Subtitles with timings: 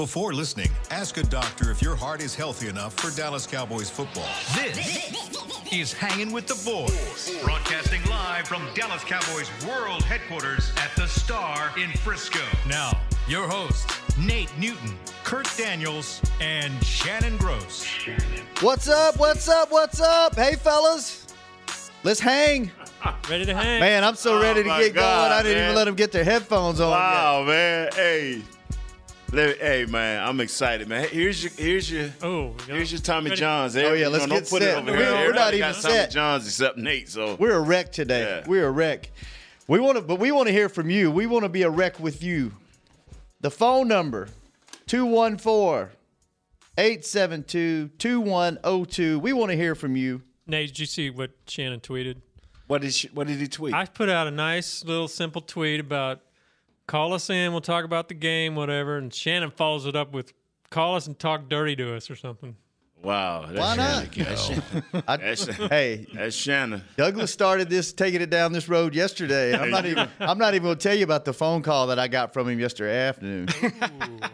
[0.00, 4.24] Before listening, ask a doctor if your heart is healthy enough for Dallas Cowboys football.
[4.54, 5.12] This
[5.70, 11.70] is Hanging with the Boys, broadcasting live from Dallas Cowboys World Headquarters at the Star
[11.78, 12.40] in Frisco.
[12.66, 17.86] Now, your hosts, Nate Newton, Kurt Daniels, and Shannon Gross.
[18.62, 19.18] What's up?
[19.18, 19.70] What's up?
[19.70, 20.34] What's up?
[20.34, 21.26] Hey, fellas.
[22.04, 22.70] Let's hang.
[23.28, 23.80] Ready to hang?
[23.80, 25.32] Man, I'm so Oh, ready to get God, going.
[25.32, 25.64] I didn't man.
[25.66, 26.90] even let them get their headphones on.
[26.90, 27.90] Wow, man.
[27.94, 28.40] Hey.
[29.32, 31.06] Let- Hey man, I'm excited, man.
[31.08, 33.40] Here's your here's your Oh, here's your Tommy ready?
[33.40, 33.76] Johns.
[33.76, 34.78] Oh, yeah, let's no, don't get put set.
[34.78, 35.12] it over We're- here.
[35.12, 36.10] we're Everybody not got even Tommy set.
[36.10, 37.08] Johns except Nate.
[37.08, 38.22] So We're a wreck today.
[38.22, 38.48] Yeah.
[38.48, 39.10] We're a wreck.
[39.68, 41.12] We want to, but we want to hear from you.
[41.12, 42.52] We want to be a wreck with you.
[43.40, 44.28] The phone number
[44.88, 45.96] 214
[46.76, 49.18] 872 2102.
[49.20, 50.22] We want to hear from you.
[50.48, 52.16] Nate, did you see what Shannon tweeted?
[52.66, 53.74] what did she, what did he tweet?
[53.74, 56.20] I put out a nice little simple tweet about
[56.90, 58.96] call us in, we'll talk about the game, whatever.
[58.96, 60.32] And Shannon follows it up with
[60.70, 62.56] call us and talk dirty to us or something.
[63.00, 63.46] wow.
[63.46, 64.12] That's Why not?
[64.12, 64.50] That's,
[65.06, 66.82] I, That's, hey, that's Shannon.
[66.96, 69.56] Douglas started this, taking it down this road yesterday.
[69.56, 70.08] I'm not even.
[70.20, 72.48] I'm not even going to tell you about the phone call that I got from
[72.48, 73.46] him yesterday afternoon.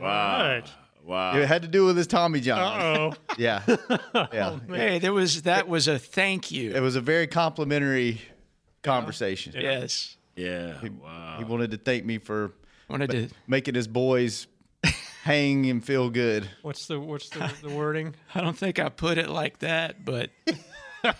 [0.00, 0.38] Wow.
[0.40, 0.64] Right.
[1.04, 1.36] Wow.
[1.36, 2.58] It had to do with his Tommy John.
[2.58, 3.34] Uh oh.
[3.38, 3.62] Yeah,
[4.32, 4.58] yeah.
[4.68, 6.72] Hey, there was that was a thank you.
[6.72, 8.20] It was a very complimentary
[8.82, 9.52] conversation.
[9.56, 10.78] Yes, Yeah.
[11.02, 11.36] Wow.
[11.38, 12.52] He wanted to thank me for
[12.88, 13.28] wanted to.
[13.46, 14.46] making his boys
[15.24, 16.48] hang and feel good.
[16.62, 18.14] What's the what's the, the wording?
[18.34, 20.30] I don't think I put it like that, but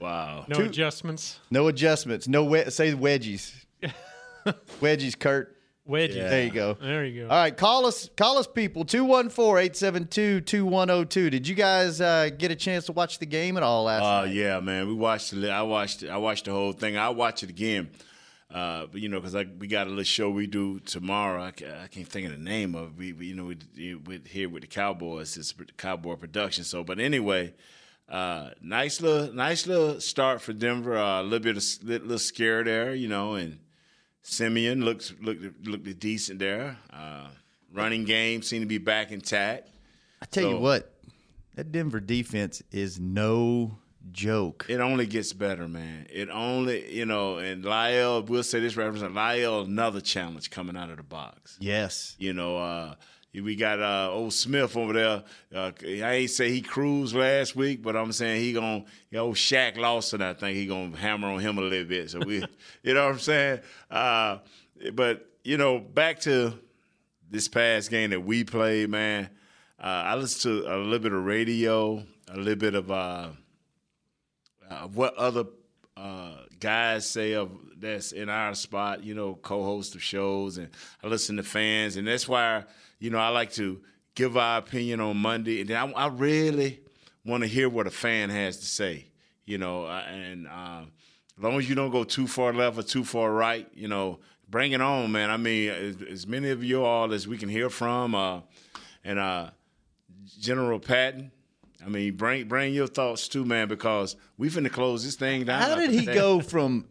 [0.00, 0.46] Wow.
[0.48, 1.38] No adjustments.
[1.50, 2.26] No adjustments.
[2.26, 3.52] No we- say wedgies.
[4.80, 5.56] wedgies, Kurt.
[5.84, 6.16] Wedges.
[6.16, 6.28] Yeah.
[6.28, 6.74] There you go.
[6.74, 7.28] There you go.
[7.28, 8.84] All right, call us, call us, people.
[8.84, 11.30] 214-872-2102.
[11.30, 14.26] Did you guys uh, get a chance to watch the game at all last Uh,
[14.26, 14.34] night?
[14.34, 14.86] yeah, man.
[14.88, 15.32] We watched.
[15.32, 16.04] The, I watched.
[16.04, 16.96] I watched the whole thing.
[16.96, 17.90] I watch it again.
[18.52, 21.42] Uh, but you know, because we got a little show we do tomorrow.
[21.42, 22.88] I, I can't think of the name of.
[22.90, 22.96] it.
[22.98, 25.36] We, we you know we, we here with the Cowboys.
[25.36, 26.64] It's a Cowboy production.
[26.64, 27.54] So, but anyway,
[28.08, 30.96] uh, nice little nice little start for Denver.
[30.96, 33.58] Uh, a little bit of little, little scare there, you know, and
[34.22, 36.78] Simeon looks looked looked decent there.
[36.92, 37.28] Uh,
[37.72, 39.68] running game seemed to be back intact.
[40.20, 40.94] I tell you what,
[41.56, 43.78] that Denver defense is no
[44.10, 44.66] joke.
[44.68, 46.06] It only gets better, man.
[46.10, 50.90] It only, you know, and Lyle, we'll say this reference, Lyle, another challenge coming out
[50.90, 51.56] of the box.
[51.60, 52.16] yes.
[52.18, 52.94] You know, uh,
[53.40, 55.24] we got uh, old Smith over there.
[55.54, 59.30] Uh, I ain't say he cruised last week, but I'm saying he gon' you know,
[59.30, 60.20] Shaq Lawson.
[60.20, 62.10] I think he gonna hammer on him a little bit.
[62.10, 62.44] So we,
[62.82, 63.60] you know what I'm saying.
[63.90, 64.38] Uh,
[64.92, 66.52] but you know, back to
[67.30, 69.30] this past game that we played, man.
[69.82, 73.28] Uh, I listened to a little bit of radio, a little bit of uh,
[74.70, 75.44] uh, what other
[75.96, 80.68] uh, guys say of that's in our spot, you know, co-host of shows, and
[81.02, 82.64] I listen to fans, and that's why
[83.02, 83.80] you know I like to
[84.14, 86.80] give our opinion on Monday, and then I, I really
[87.24, 89.06] want to hear what a fan has to say,
[89.44, 90.82] you know, uh, and uh,
[91.36, 94.20] as long as you don't go too far left or too far right, you know,
[94.48, 95.30] bring it on, man.
[95.30, 98.40] I mean, as, as many of you all as we can hear from, uh,
[99.04, 99.50] and uh,
[100.40, 101.32] General Patton.
[101.84, 105.60] I mean, bring bring your thoughts too, man, because we finna close this thing down.
[105.60, 106.86] How did he go from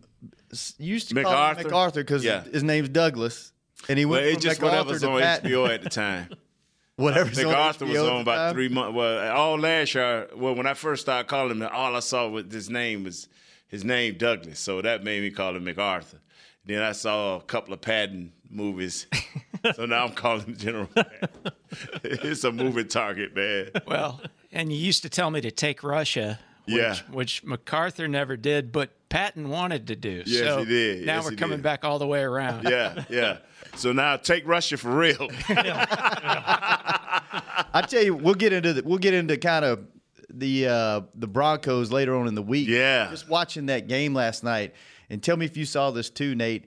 [0.78, 1.64] used to call him MacArthur?
[1.64, 2.44] MacArthur because Yeah.
[2.44, 3.54] his name's Douglas,
[3.90, 5.52] and he went it's from just MacArthur whatever's to on Patton.
[5.52, 6.30] HBO at the time.
[6.97, 8.53] Whatever's on MacArthur was HBO at on about time.
[8.53, 8.96] three months.
[8.96, 12.52] Well, all last year, well, when I first started calling him, all I saw with
[12.52, 13.28] his name was
[13.68, 16.20] his name Douglas, so that made me call him MacArthur.
[16.66, 19.08] Then I saw a couple of Patton movies,
[19.75, 20.90] so now I'm calling him General.
[22.03, 23.70] It's a moving target, man.
[23.88, 24.22] well,
[24.52, 26.96] and you used to tell me to take Russia, which, Yeah.
[27.09, 30.24] which MacArthur never did, but Patton wanted to do.
[30.26, 31.06] Yes, so he did.
[31.06, 31.64] Now Yes, we're coming did.
[31.64, 32.64] back all the way around.
[32.70, 33.38] Yeah, yeah.
[33.76, 35.30] So now take Russia for real.
[37.74, 39.86] I tell you, we'll get into the, we'll get into kind of
[40.30, 42.68] the uh, the Broncos later on in the week.
[42.68, 43.10] Yeah.
[43.12, 44.74] just watching that game last night,
[45.10, 46.66] and tell me if you saw this too, Nate.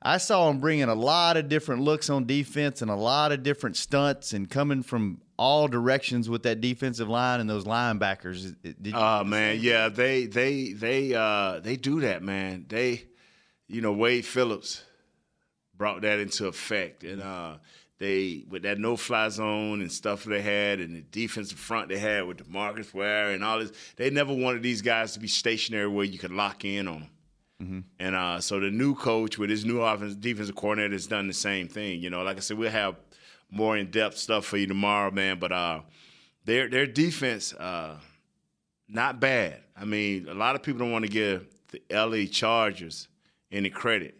[0.00, 3.42] I saw him bringing a lot of different looks on defense and a lot of
[3.42, 8.54] different stunts and coming from all directions with that defensive line and those linebackers.
[8.92, 12.66] Oh man, yeah, they they they uh they do that, man.
[12.68, 13.04] They
[13.68, 14.82] you know, Wade Phillips
[15.76, 17.54] brought that into effect and uh
[17.98, 21.98] they with that no fly zone and stuff they had and the defensive front they
[21.98, 25.88] had with DeMarcus Ware and all this, they never wanted these guys to be stationary
[25.88, 27.10] where you could lock in on them.
[27.98, 31.34] And uh, so the new coach with his new offense defensive coordinator has done the
[31.34, 32.00] same thing.
[32.00, 32.94] You know, like I said, we'll have
[33.50, 35.38] more in depth stuff for you tomorrow, man.
[35.38, 35.80] But uh,
[36.44, 37.96] their their defense, uh,
[38.88, 39.60] not bad.
[39.76, 43.08] I mean, a lot of people don't want to give the LA Chargers
[43.52, 44.16] any credit,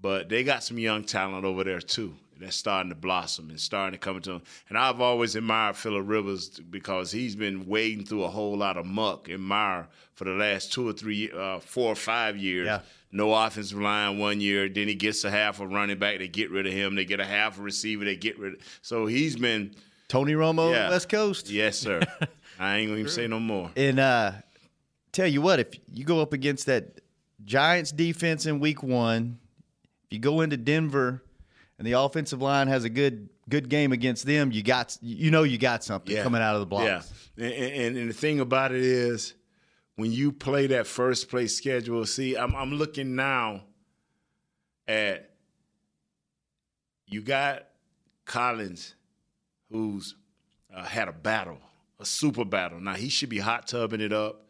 [0.00, 2.14] but they got some young talent over there too.
[2.38, 4.42] that's starting to blossom and starting to come into them.
[4.68, 8.86] And I've always admired Philip Rivers because he's been wading through a whole lot of
[8.86, 12.66] muck in mire for the last two or three, uh, four or five years.
[12.66, 12.80] Yeah.
[13.12, 14.68] No offensive line one year.
[14.68, 16.18] Then he gets a half a running back.
[16.18, 16.94] They get rid of him.
[16.94, 18.04] They get a half a receiver.
[18.04, 18.60] They get rid of.
[18.82, 19.74] So he's been.
[20.08, 20.90] Tony Romo, Yeah.
[20.90, 21.50] West Coast.
[21.50, 22.00] Yes, sir.
[22.58, 23.70] I ain't gonna even say no more.
[23.76, 24.32] And uh,
[25.12, 27.00] tell you what, if you go up against that
[27.44, 29.38] Giants defense in Week One,
[30.06, 31.22] if you go into Denver
[31.78, 35.42] and the offensive line has a good good game against them, you got you know
[35.44, 36.22] you got something Yeah.
[36.22, 37.12] coming out of the blocks.
[37.36, 39.34] Yeah, and, and, and the thing about it is,
[40.00, 43.64] when you play that first place schedule, see, I'm I'm looking now
[44.88, 45.30] at
[47.06, 47.66] you got
[48.24, 48.94] Collins,
[49.70, 50.14] who's
[50.74, 51.58] uh, had a battle,
[51.98, 52.80] a super battle.
[52.80, 54.46] Now he should be hot tubbing it up,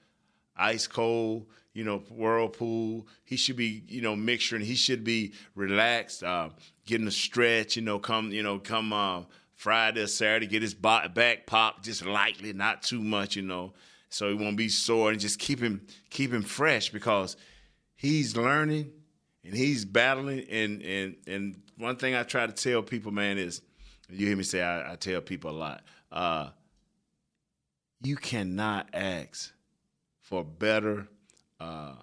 [0.57, 3.09] ice cold, you know, whirlpool.
[3.25, 4.61] He should be, you know, mixing.
[4.61, 6.51] He should be relaxed, uh,
[6.87, 7.75] getting a stretch.
[7.75, 9.23] You know, come, you know, come uh,
[9.55, 13.35] Friday or Saturday, get his back popped just lightly, not too much.
[13.35, 13.73] You know,
[14.11, 17.37] so he won't be sore and just keep him keep him fresh because
[17.97, 18.91] he's learning
[19.45, 20.47] and he's battling.
[20.51, 23.63] And and and one thing I try to tell people, man, is
[24.11, 25.83] you hear me say I, I tell people a lot.
[26.11, 26.51] Uh,
[28.03, 29.53] you cannot ask
[30.21, 31.09] for better
[31.61, 31.95] uh,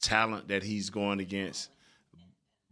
[0.00, 1.70] talent that he's going against.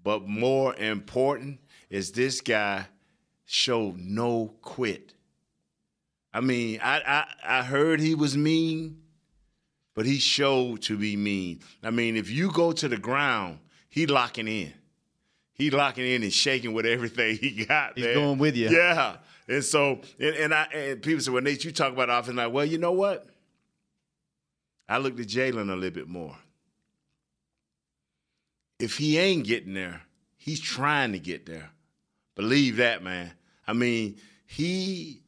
[0.03, 1.61] But more important
[1.91, 2.87] is this guy
[3.45, 5.15] showed no quit.
[6.33, 7.01] I mean, I,
[7.45, 9.03] I I heard he was mean,
[9.95, 11.61] but he showed to be mean.
[11.83, 13.59] I mean, if you go to the ground,
[13.89, 14.73] he locking in.
[15.55, 17.97] He locking in and shaking with everything he got.
[17.97, 18.15] He's man.
[18.15, 18.69] going with you.
[18.71, 19.17] Yeah.
[19.49, 22.53] And so, and, and I and people say, well, Nate, you talk about offense, like,
[22.53, 23.27] well, you know what?
[24.89, 26.37] I looked at Jaylon a little bit more.
[28.79, 30.03] If he ain't getting there,
[30.37, 31.71] he's trying to get there.
[32.37, 33.33] Believe that, man.
[33.67, 34.17] I mean,
[34.47, 35.23] he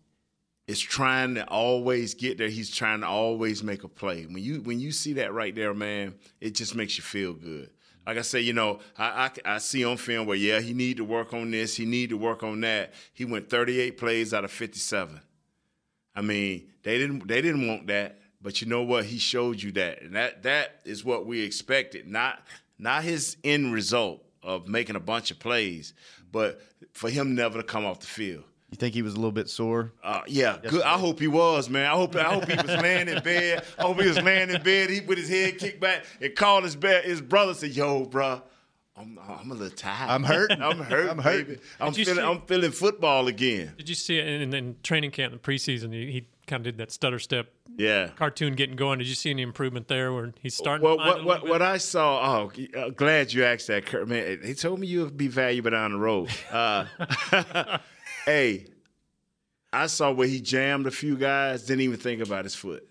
[0.70, 2.48] is trying to always get there.
[2.48, 4.22] He's trying to always make a play.
[4.22, 7.70] When you when you see that right there, man, it just makes you feel good.
[8.06, 10.98] Like I say, you know, I, I, I see on film where yeah, he need
[10.98, 12.94] to work on this, he need to work on that.
[13.12, 15.20] He went 38 plays out of 57.
[16.14, 19.06] I mean, they didn't they didn't want that, but you know what?
[19.06, 22.06] He showed you that, and that that is what we expected.
[22.06, 22.46] Not
[22.78, 25.94] not his end result of making a bunch of plays,
[26.30, 26.62] but
[26.92, 28.44] for him never to come off the field.
[28.70, 29.92] You think he was a little bit sore?
[30.02, 30.82] Uh, yeah, good.
[30.82, 31.86] I hope he was, man.
[31.86, 33.64] I hope I hope he was laying in bed.
[33.78, 34.90] I hope he was laying in bed.
[34.90, 37.04] He with his head kicked back and called his bed.
[37.04, 38.40] His brother said, "Yo, bro,
[38.96, 40.08] I'm I'm a little tired.
[40.10, 40.62] I'm hurting.
[40.62, 41.10] I'm hurt.
[41.10, 41.58] I'm hurting.
[41.80, 43.72] I'm feeling see- I'm feeling football again.
[43.76, 45.92] Did you see it in, in training camp in the preseason?
[45.92, 48.08] He, he kind of did that stutter step Yeah.
[48.16, 48.98] cartoon getting going.
[48.98, 51.62] Did you see any improvement there where he's starting Well, to what what, what?
[51.62, 52.42] I saw.
[52.44, 54.06] Oh, uh, glad you asked that, Kurt.
[54.06, 56.28] Man, he told me you'd be valuable down the road.
[56.52, 56.86] Uh,
[58.26, 58.66] hey,
[59.72, 61.64] I saw where he jammed a few guys.
[61.64, 62.86] Didn't even think about his foot.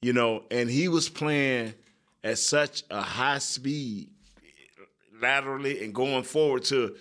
[0.00, 1.74] You know, and he was playing
[2.24, 4.10] at such a high speed
[5.20, 6.96] laterally and going forward to.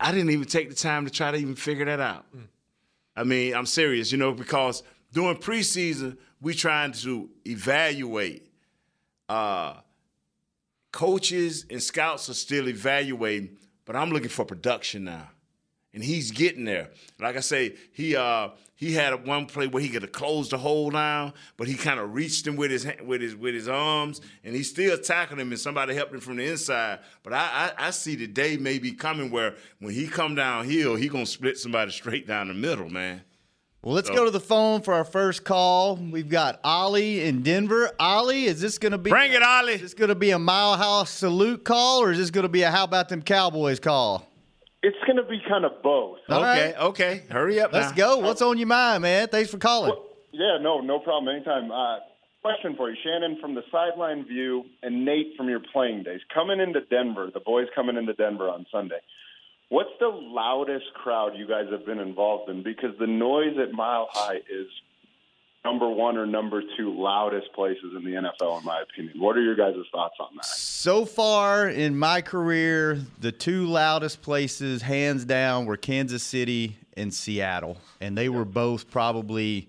[0.00, 2.26] I- didn't even take the time to try to even figure that out.
[3.14, 4.82] I mean, I'm serious, you know, because
[5.12, 8.50] during preseason, we trying to evaluate.
[9.28, 9.74] Uh,
[10.92, 15.28] coaches and scouts are still evaluating, but I'm looking for production now.
[15.94, 16.90] And he's getting there.
[17.18, 20.58] Like I say, he uh he had one play where he could have closed the
[20.58, 24.20] hole down, but he kind of reached him with his with his with his arms,
[24.44, 27.00] and he still tackled him, and somebody helped him from the inside.
[27.22, 31.08] But I I, I see the day maybe coming where when he come downhill, he
[31.08, 33.22] gonna split somebody straight down the middle, man.
[33.82, 35.96] Well, let's go to the phone for our first call.
[35.96, 37.92] We've got Ollie in Denver.
[38.00, 39.74] Ollie, is this going to be Bring it, Ollie.
[39.74, 42.48] Is this going to be a Mile High salute call, or is this going to
[42.48, 44.27] be a How about them Cowboys call?
[44.82, 46.18] It's going to be kind of both.
[46.28, 46.76] All okay, right.
[46.76, 47.72] okay, hurry up.
[47.72, 48.16] Let's now.
[48.16, 48.18] go.
[48.18, 49.28] What's on your mind, man?
[49.28, 49.94] Thanks for calling.
[50.32, 51.34] Yeah, no, no problem.
[51.34, 51.70] Anytime.
[51.70, 51.98] Uh,
[52.42, 56.20] question for you, Shannon, from the sideline view, and Nate from your playing days.
[56.32, 59.00] Coming into Denver, the boys coming into Denver on Sunday.
[59.68, 62.62] What's the loudest crowd you guys have been involved in?
[62.62, 64.68] Because the noise at Mile High is
[65.64, 69.20] number one or number two loudest places in the NFL, in my opinion.
[69.20, 70.44] What are your guys' thoughts on that?
[70.44, 77.12] So far in my career, the two loudest places, hands down, were Kansas City and
[77.12, 79.68] Seattle, and they were both probably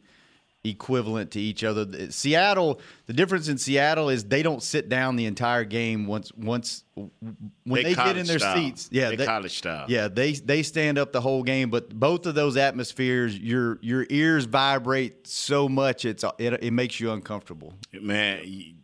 [0.64, 2.12] equivalent to each other.
[2.12, 6.84] Seattle, the difference in Seattle is they don't sit down the entire game once once
[6.96, 8.56] when they, get in their style.
[8.58, 8.90] seats.
[8.92, 9.86] Yeah, They college style.
[9.88, 14.06] Yeah, they they stand up the whole game, but both of those atmospheres, your your
[14.10, 17.74] ears vibrate so much it's it, it makes you uncomfortable.
[17.94, 18.76] man,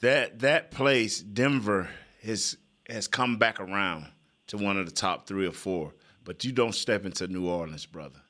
[0.00, 1.90] that that place, Denver,
[2.22, 2.56] has
[2.88, 4.06] has come back around.
[4.46, 5.92] to one of the top three or four,
[6.24, 8.20] but you don't step into New Orleans, brother.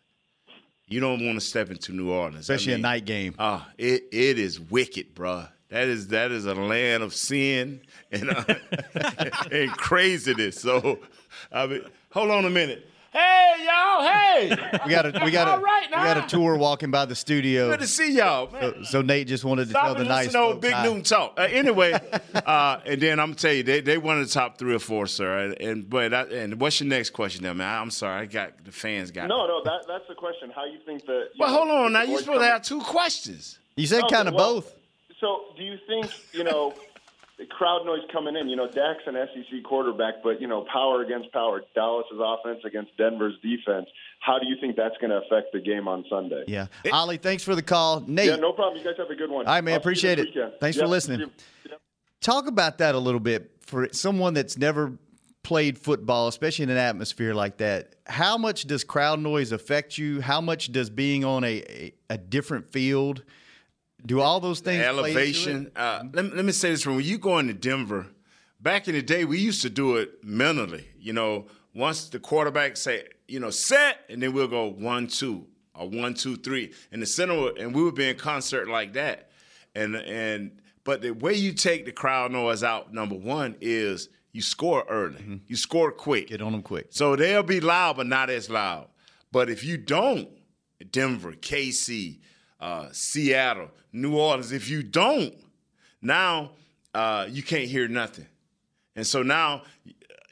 [0.88, 3.35] You don't want to step into New Orleans, Especially a night game.
[3.38, 5.49] Ah, it it is wicked, bruh.
[5.68, 8.45] That is that is a land of sin and uh,
[9.52, 10.61] and craziness.
[10.61, 10.99] So,
[11.52, 12.88] I mean, hold on a minute.
[13.10, 14.02] Hey, y'all!
[14.02, 14.50] Hey,
[14.84, 17.14] We got a we got a All right we got a tour walking by the
[17.14, 17.70] studio.
[17.70, 18.84] good to see y'all, man.
[18.84, 20.84] So Nate just wanted to Stop tell the and nice listen old folks Big hi.
[20.84, 21.34] Newton talk.
[21.38, 21.92] Uh, anyway,
[22.34, 24.78] uh, and then I'm gonna tell you, they they one of the top three or
[24.78, 25.38] four, sir.
[25.38, 27.80] And, and but I, and what's your next question, there, man?
[27.82, 29.28] I'm sorry, I got the fans got.
[29.28, 30.50] No, no, that that's the question.
[30.54, 31.28] How you think that?
[31.34, 32.02] you Well, know, hold on now.
[32.02, 33.58] You're boys supposed to have two questions.
[33.76, 34.74] You said Okay, kind of well, both.
[35.18, 36.74] So, do you think you know
[37.38, 38.49] the crowd noise coming in?
[38.49, 42.97] You know, Dak's an SEC quarterback, but you know, power against power, Dallas's offense against
[42.97, 43.87] Denver's defense.
[44.21, 46.45] How do you think that's going to affect the game on Sunday?
[46.49, 46.66] Yeah.
[46.92, 48.00] Ollie, thanks for the call.
[48.00, 48.78] Nate, Yeah, no problem.
[48.78, 49.47] You guys have a good one.
[49.47, 50.26] All right, man, I'll appreciate it.
[50.26, 50.52] weekend.
[50.61, 51.21] Thanks for listening.
[51.21, 51.71] see.
[51.71, 51.80] Yep.
[52.21, 54.99] talk about that a little bit for someone that's never
[55.45, 57.95] played football, especially in an atmosphere like that.
[58.07, 60.21] How much does crowd noise affect you?
[60.21, 63.23] How much does being on a, a, a different field
[64.06, 64.82] do all those things?
[64.82, 65.08] play into it?
[65.08, 65.72] elevation.
[65.76, 68.06] Uh, let, me- let me say this: when you go into Denver,
[68.60, 70.86] back in the day, we used to do it mentally.
[70.98, 75.46] You know, once the quarterback say, you know, set, and then we'll go one, two,
[75.74, 78.92] or one, two, three, and the center, would- and we would be in concert like
[78.94, 79.30] that.
[79.74, 84.42] And and but the way you take the crowd noise out, number one, is you
[84.42, 86.28] score early, you score quick.
[86.28, 86.86] Get on them quick.
[86.90, 88.88] So they'll be loud, but not as loud.
[89.32, 90.28] But if you don't,
[90.90, 92.20] Denver, KC,
[92.60, 95.34] uh, Seattle, New Orleans, if you don't,
[96.02, 96.52] now
[96.94, 98.26] uh, you can't hear nothing.
[98.96, 99.62] And so now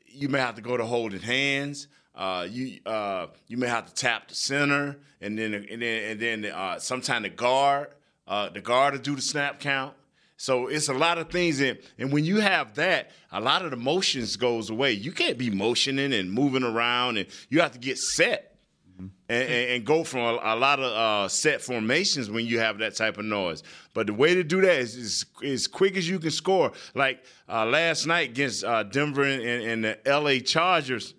[0.06, 1.88] you may have to go to holding hands.
[2.14, 6.20] Uh, you uh, you may have to tap the center, and then and then and
[6.20, 7.88] then uh, sometime the guard,
[8.26, 9.94] uh, the guard to do the snap count.
[10.38, 13.70] So it's a lot of things, in, and when you have that, a lot of
[13.70, 14.92] the motions goes away.
[14.92, 18.55] You can't be motioning and moving around, and you have to get set
[18.98, 22.78] and, and, and go from a, a lot of uh, set formations when you have
[22.78, 23.62] that type of noise.
[23.94, 26.72] But the way to do that is is as quick as you can score.
[26.94, 30.40] Like uh, last night against uh, Denver and, and, the L.A.
[30.40, 31.14] Chargers.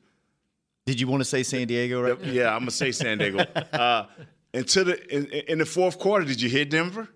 [0.85, 2.23] Did you want to say San Diego right?
[2.23, 3.45] Yeah, I'm gonna say San Diego.
[3.73, 4.05] Uh,
[4.53, 7.07] into the in, in the fourth quarter, did you hear Denver?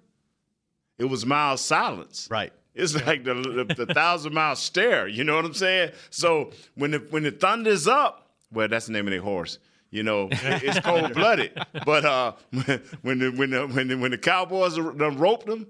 [0.99, 2.27] It was mild silence.
[2.29, 2.53] Right.
[2.75, 5.07] It's like the, the, the thousand mile stare.
[5.07, 5.91] You know what I'm saying?
[6.09, 9.57] So when the when the thunder's up, well, that's the name of their horse.
[9.91, 11.51] You know, it's cold blooded.
[11.85, 12.33] But uh,
[13.01, 15.67] when the when the when the, when the Cowboys done roped them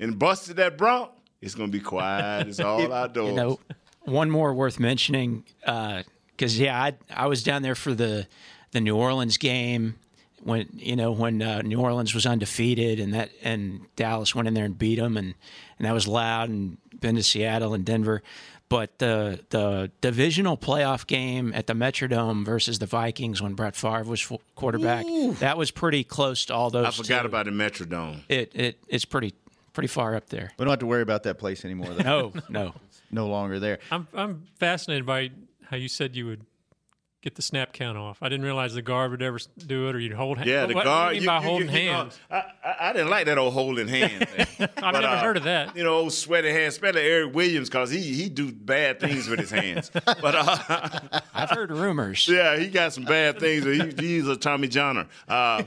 [0.00, 1.10] and busted that bronc,
[1.40, 2.48] it's gonna be quiet.
[2.48, 3.30] It's all outdoors.
[3.30, 3.60] You know,
[4.02, 8.26] one more worth mentioning because yeah, I I was down there for the
[8.72, 9.96] the New Orleans game
[10.42, 14.54] when you know when uh, New Orleans was undefeated and that and Dallas went in
[14.54, 15.34] there and beat them and
[15.78, 18.22] and that was loud and been to Seattle and Denver.
[18.68, 24.04] But the the divisional playoff game at the Metrodome versus the Vikings when Brett Favre
[24.04, 25.06] was f- quarterback,
[25.38, 26.86] that was pretty close to all those.
[26.86, 27.26] I forgot two.
[27.28, 28.20] about the Metrodome.
[28.28, 28.52] it.
[28.54, 29.34] It it's pretty
[29.72, 30.52] pretty far up there.
[30.58, 31.94] We don't have to worry about that place anymore.
[31.94, 32.02] Though.
[32.02, 32.74] No, no.
[33.10, 33.78] no longer there.
[33.90, 35.30] I'm I'm fascinated by
[35.70, 36.44] how you said you would
[37.28, 38.18] get the snap count off.
[38.22, 40.44] I didn't realize the guard would ever do it, or you'd hold.
[40.46, 41.06] Yeah, the what, guard.
[41.06, 42.18] What do you mean by holding know, hands?
[42.30, 44.24] I, I, I didn't like that old holding hands.
[44.58, 45.76] I've But, never uh, heard of that.
[45.76, 49.40] You know, old sweaty hands, especially Eric Williams, because he he do bad things with
[49.40, 49.90] his hands.
[49.92, 52.26] But uh, I've heard rumors.
[52.30, 53.64] yeah, he got some bad things.
[53.64, 55.06] He, he's a Tommy Johnner.
[55.28, 55.62] Uh,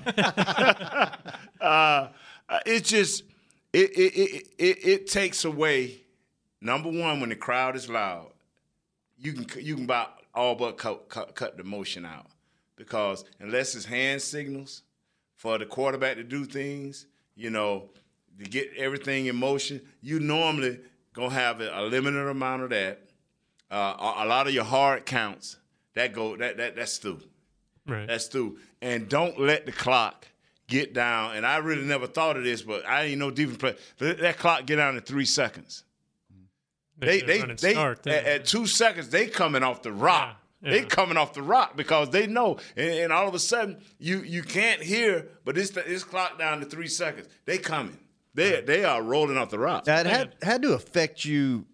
[1.62, 2.08] uh,
[2.66, 3.24] it's just
[3.72, 5.98] it it, it it it takes away.
[6.60, 8.32] Number one, when the crowd is loud,
[9.20, 12.28] you can you can about all but cut, cut, cut the motion out
[12.76, 14.84] because unless it's hand signals
[15.36, 17.90] for the quarterback to do things, you know,
[18.40, 20.80] to get everything in motion, you normally
[21.14, 23.02] gonna have a, limited amount of that.
[23.70, 25.58] Uh, a, a lot of your hard counts
[25.94, 27.22] that go that that that's through.
[27.88, 28.08] Right.
[28.08, 28.58] That's through.
[28.82, 30.28] And don't let the clock
[30.68, 31.36] get down.
[31.36, 33.76] And I really never thought of this, but I didn't know defense play.
[34.00, 35.84] Let that clock get down to three seconds.
[37.02, 40.38] They should they they start at, at two seconds they coming off the rock.
[40.62, 40.86] Yeah, They yeah.
[40.86, 44.44] coming off the rock because they know, and, and all of a sudden you you
[44.44, 47.28] can't hear, but it's it's clock down to three seconds.
[47.46, 47.98] They coming.
[48.34, 49.86] They they are rolling off the rock.
[49.86, 51.66] That had had to affect you.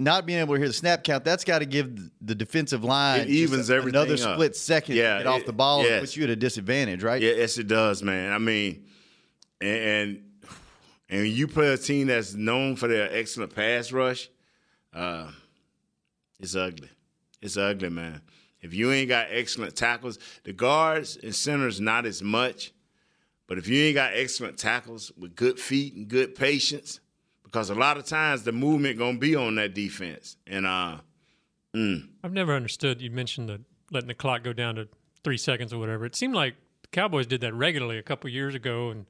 [0.00, 3.20] Not being able to hear the snap count, that's got to give the defensive line
[3.20, 4.34] It evens just everything another up.
[4.34, 7.22] split second Yeah, to get off the ball and puts you at a disadvantage, right?
[7.22, 8.32] Yeah, yes, it does, man.
[8.32, 8.84] I mean,
[9.60, 10.22] and and,
[11.08, 14.28] and you play a team that's known for their excellent pass rush,
[14.92, 15.30] uh,
[16.40, 16.88] it's ugly.
[17.40, 18.20] It's ugly, man.
[18.60, 22.72] If you ain't got excellent tackles, the guards and centers not as much,
[23.48, 27.00] but if you ain't got excellent tackles with good feet and good patience,
[27.42, 30.98] because a lot of times the movement gonna be on that defense, and uh,
[31.74, 33.02] I've never understood.
[33.02, 34.88] You mentioned the letting the clock go down to
[35.24, 36.04] three seconds or whatever.
[36.06, 39.06] It seemed like the Cowboys did that regularly a couple years ago, and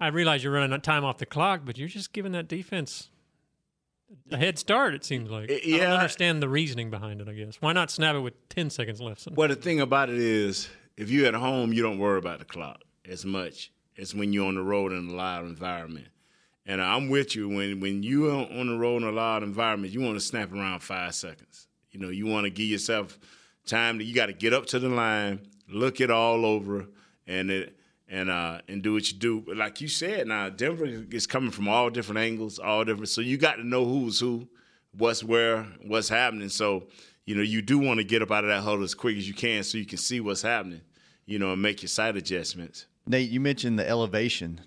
[0.00, 3.10] I realize you're running time off the clock, but you're just giving that defense
[4.30, 4.94] a head start.
[4.94, 5.50] It seems like.
[5.50, 5.78] I Yeah.
[5.78, 7.28] don't understand the reasoning behind it.
[7.28, 9.26] I guess why not snap it with ten seconds left?
[9.32, 12.44] Well, the thing about it is, if you're at home, you don't worry about the
[12.44, 16.08] clock as much as when you're on the road in a loud environment.
[16.66, 19.92] And I'm with you when when you are on the road in a loud environment,
[19.92, 21.68] you want to snap around five seconds.
[21.90, 23.18] You know, you want to give yourself
[23.66, 24.04] time to.
[24.04, 26.86] You got to get up to the line, look it all over,
[27.26, 27.76] and it
[28.08, 29.40] and uh and do what you do.
[29.40, 33.08] But like you said, now Denver is coming from all different angles, all different.
[33.08, 34.48] So you got to know who's who,
[34.96, 36.48] what's where, what's happening.
[36.48, 36.84] So
[37.26, 39.26] you know, you do want to get up out of that huddle as quick as
[39.26, 40.82] you can, so you can see what's happening.
[41.26, 42.84] You know, and make your side adjustments.
[43.06, 44.60] Nate, you mentioned the elevation.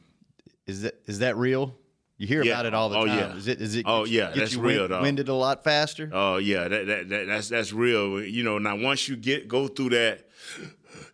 [0.66, 1.76] Is that is that real?
[2.18, 2.54] You hear Yeah.
[2.54, 3.18] about it all the Oh, time.
[3.18, 3.36] yeah.
[3.36, 3.62] Is it?
[3.62, 3.84] Is it?
[3.88, 5.02] Oh, get yeah, get that's you real, wind- dog.
[5.04, 6.10] Winded a lot faster.
[6.12, 8.24] Oh yeah, that, that, that that's that's real.
[8.24, 10.28] You know, now once you get go through that,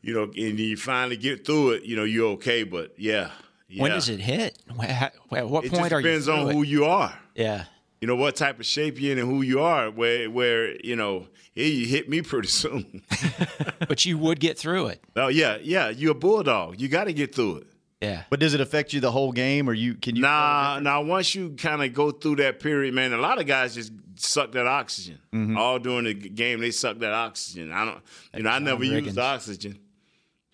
[0.03, 2.63] you know, and you finally get through it, you know, you're okay.
[2.63, 3.31] But yeah,
[3.75, 4.59] When does it hit?
[4.79, 6.07] At what It point just are you?
[6.07, 6.53] It depends on through it?
[6.53, 7.17] who you are.
[7.33, 7.65] Yeah.
[8.01, 9.89] You know what type of shape you're in and who you are.
[9.89, 13.01] Where where you know it you hit me pretty soon.
[13.87, 15.03] But you would get through it.
[15.15, 15.89] oh yeah, yeah.
[15.89, 16.79] You're a bulldog.
[16.81, 17.67] You got to get through it.
[18.01, 18.23] Yeah.
[18.29, 20.21] But does it affect you the whole game, or you can you?
[20.21, 20.99] Nah, nah.
[21.01, 24.51] Once you kind of go through that period, man, a lot of guys just suck
[24.53, 25.57] that oxygen Mm-hmm.
[25.57, 26.59] all during the game.
[26.59, 27.71] They suck that oxygen.
[27.71, 27.99] I don't,
[28.35, 29.05] you know, I never Riggins.
[29.05, 29.79] used oxygen.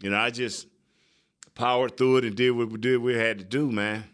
[0.01, 0.67] You know, I just
[1.55, 2.97] powered through it and did what we did.
[2.97, 4.05] We had to do, man.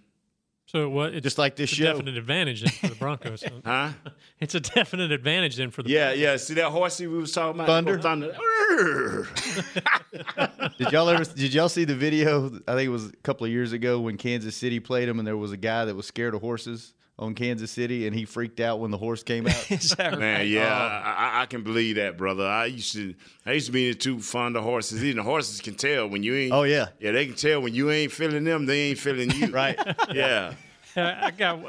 [0.68, 1.14] So what?
[1.14, 3.44] It's Just like this it's a definite advantage then for the Broncos.
[3.64, 3.92] Huh?
[4.40, 6.38] it's a definite advantage then for the Yeah, yeah.
[6.38, 7.68] See that horsey we was talking about?
[7.68, 8.00] Thunder?
[8.00, 8.36] Thunder.
[10.78, 11.24] Did y'all ever?
[11.24, 12.48] Did y'all see the video?
[12.68, 15.28] I think it was a couple of years ago when Kansas City played them, and
[15.28, 18.60] there was a guy that was scared of horses on Kansas City, and he freaked
[18.60, 19.72] out when the horse came out.
[19.72, 20.20] Is that right?
[20.20, 22.46] Man, yeah, um, I, I, I can believe that, brother.
[22.46, 25.04] I used to, I used to be too fond of horses.
[25.04, 26.54] Even the horses can tell when you ain't.
[26.54, 26.88] Oh, yeah.
[27.00, 29.48] yeah, they can tell when you ain't feeling them, they ain't feeling you.
[29.52, 29.80] right.
[30.14, 30.54] Yeah.
[30.98, 31.60] I got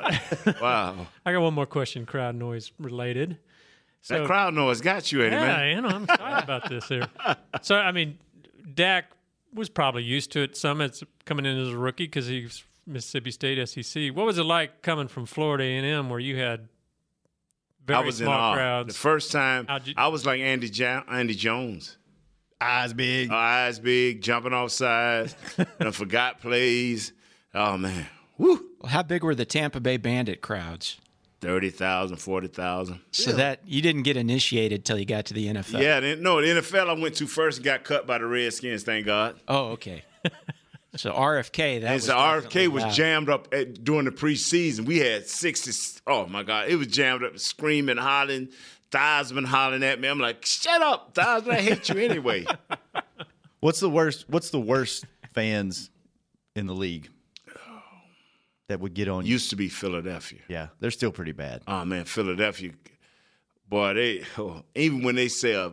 [0.60, 1.08] Wow.
[1.24, 3.38] I got one more question, crowd noise related.
[4.02, 5.76] So that crowd noise got you, ain't it, yeah, man?
[5.76, 7.08] you know, I'm excited about this here.
[7.62, 8.18] So I mean,
[8.72, 9.06] Dak
[9.52, 10.56] was probably used to it.
[10.56, 14.14] Some it's coming in as a rookie because he's Mississippi State SEC.
[14.14, 16.68] What was it like coming from Florida A&M where you had
[17.84, 18.54] very I was in small awe.
[18.54, 18.94] crowds?
[18.94, 21.96] The first time, you- I was like Andy jo- Andy Jones.
[22.60, 23.30] Eyes big.
[23.30, 25.34] Uh, eyes big, jumping off sides,
[25.78, 27.12] and forgot plays.
[27.54, 28.06] Oh, man.
[28.38, 28.64] Woo.
[28.80, 30.96] Well, how big were the Tampa Bay Bandit crowds?
[31.42, 33.00] 30,000, 40,000.
[33.10, 35.82] So that you didn't get initiated till you got to the NFL.
[35.82, 38.84] Yeah, then- no, the NFL I went to first and got cut by the Redskins,
[38.84, 39.38] thank God.
[39.46, 40.02] Oh, okay.
[40.96, 42.92] so RFK, that And was so RFK was loud.
[42.94, 44.86] jammed up at, during the preseason.
[44.86, 46.00] We had 60.
[46.06, 48.48] Oh my God, it was jammed up, screaming, hollering.
[48.92, 50.06] Theismann hollering at me.
[50.08, 51.50] I'm like, shut up, Theismann.
[51.50, 52.46] I hate you anyway.
[53.60, 54.26] What's the worst?
[54.28, 55.04] What's the worst
[55.34, 55.90] fans
[56.54, 57.08] in the league
[58.68, 59.32] that would get on you?
[59.32, 60.40] Used to be Philadelphia.
[60.48, 61.62] Yeah, they're still pretty bad.
[61.66, 62.72] Oh man, Philadelphia.
[63.68, 65.66] Boy, they oh, even when they say a,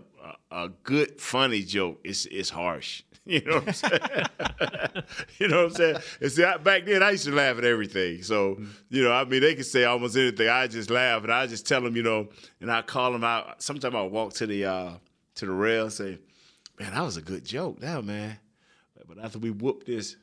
[0.52, 3.04] a a good funny joke, it's it's harsh.
[3.26, 4.02] You know what I'm saying?
[5.40, 5.98] you know what I'm saying?
[6.20, 8.22] And see, I, back then I used to laugh at everything.
[8.22, 8.60] So
[8.90, 10.50] you know, I mean, they could say almost anything.
[10.50, 12.28] I just laugh and I just tell them, you know,
[12.60, 13.62] and I call them out.
[13.62, 14.92] Sometimes I walk to the uh,
[15.36, 16.18] to the rail and say,
[16.78, 18.38] "Man, that was a good joke, now, man."
[19.08, 20.18] But after we whoop this.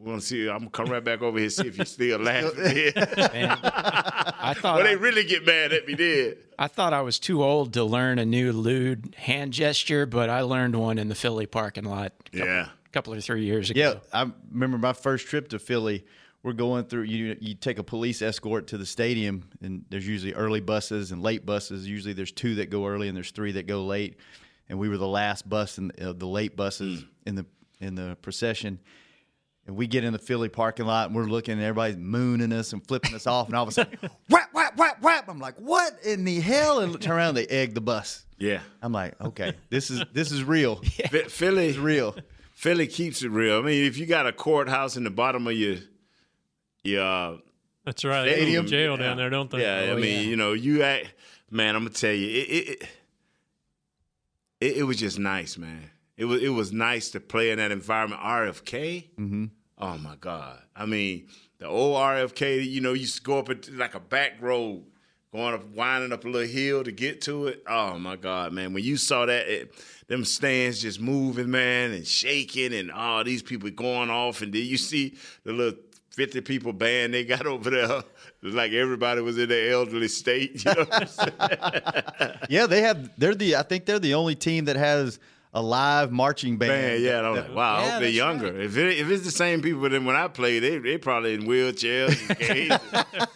[0.00, 0.48] We're gonna see.
[0.48, 2.56] I'm gonna come right back over here see if you still laughing.
[2.96, 5.94] Man, I thought well, they I, really get mad at me.
[5.94, 10.30] Did I thought I was too old to learn a new lewd hand gesture, but
[10.30, 12.12] I learned one in the Philly parking lot.
[12.12, 12.68] A couple, Yeah.
[12.92, 13.80] couple or three years ago.
[13.80, 13.94] Yeah.
[14.12, 16.04] I remember my first trip to Philly.
[16.42, 17.02] We're going through.
[17.02, 21.22] You you take a police escort to the stadium, and there's usually early buses and
[21.22, 21.86] late buses.
[21.86, 24.16] Usually there's two that go early and there's three that go late.
[24.70, 27.44] And we were the last bus in uh, the late buses in the
[27.80, 28.78] in the procession.
[29.66, 32.72] And we get in the Philly parking lot and we're looking and everybody's mooning us
[32.72, 33.46] and flipping us off.
[33.46, 35.28] And all of a sudden, whap, whap, whap, whap.
[35.28, 36.80] I'm like, what in the hell?
[36.80, 38.24] And turn around, they egg the bus.
[38.38, 38.60] yeah.
[38.82, 40.76] I'm like, okay, this is this is real.
[41.10, 42.16] Phi- Philly, is real.
[42.54, 43.58] Philly keeps it real.
[43.58, 45.76] I mean, if you got a courthouse in the bottom of your,
[46.82, 47.36] your uh,
[47.84, 48.24] That's right.
[48.24, 49.06] They stadium, have jail yeah.
[49.06, 49.60] down there, don't they?
[49.62, 50.28] Yeah, I Oh, mean, yeah.
[50.28, 51.14] you know, you act,
[51.50, 51.76] man.
[51.76, 52.88] I'm gonna tell you, it it, it
[54.60, 55.90] it it was just nice, man.
[56.20, 58.20] It was it was nice to play in that environment.
[58.20, 59.44] RFK, mm-hmm.
[59.78, 60.60] oh my God!
[60.76, 64.00] I mean, the old RFK, you know, you used to go up at like a
[64.00, 64.84] back road,
[65.32, 67.62] going up, winding up a little hill to get to it.
[67.66, 68.74] Oh my God, man!
[68.74, 69.72] When you saw that, it,
[70.08, 74.66] them stands just moving, man, and shaking, and all these people going off, and then
[74.66, 75.78] you see the little
[76.10, 78.00] 50 people band they got over there.
[78.00, 78.04] It
[78.42, 80.66] was like everybody was in their elderly state.
[80.66, 82.36] You know what I'm saying?
[82.50, 83.10] Yeah, they have.
[83.16, 83.56] They're the.
[83.56, 85.18] I think they're the only team that has
[85.52, 86.70] a live marching band.
[86.70, 88.60] Man, yeah, and I'm like, wow, I hope they're younger.
[88.60, 91.42] If it, if it's the same people then when I play, they they probably in
[91.42, 92.28] wheelchairs.
[92.28, 92.78] and canes.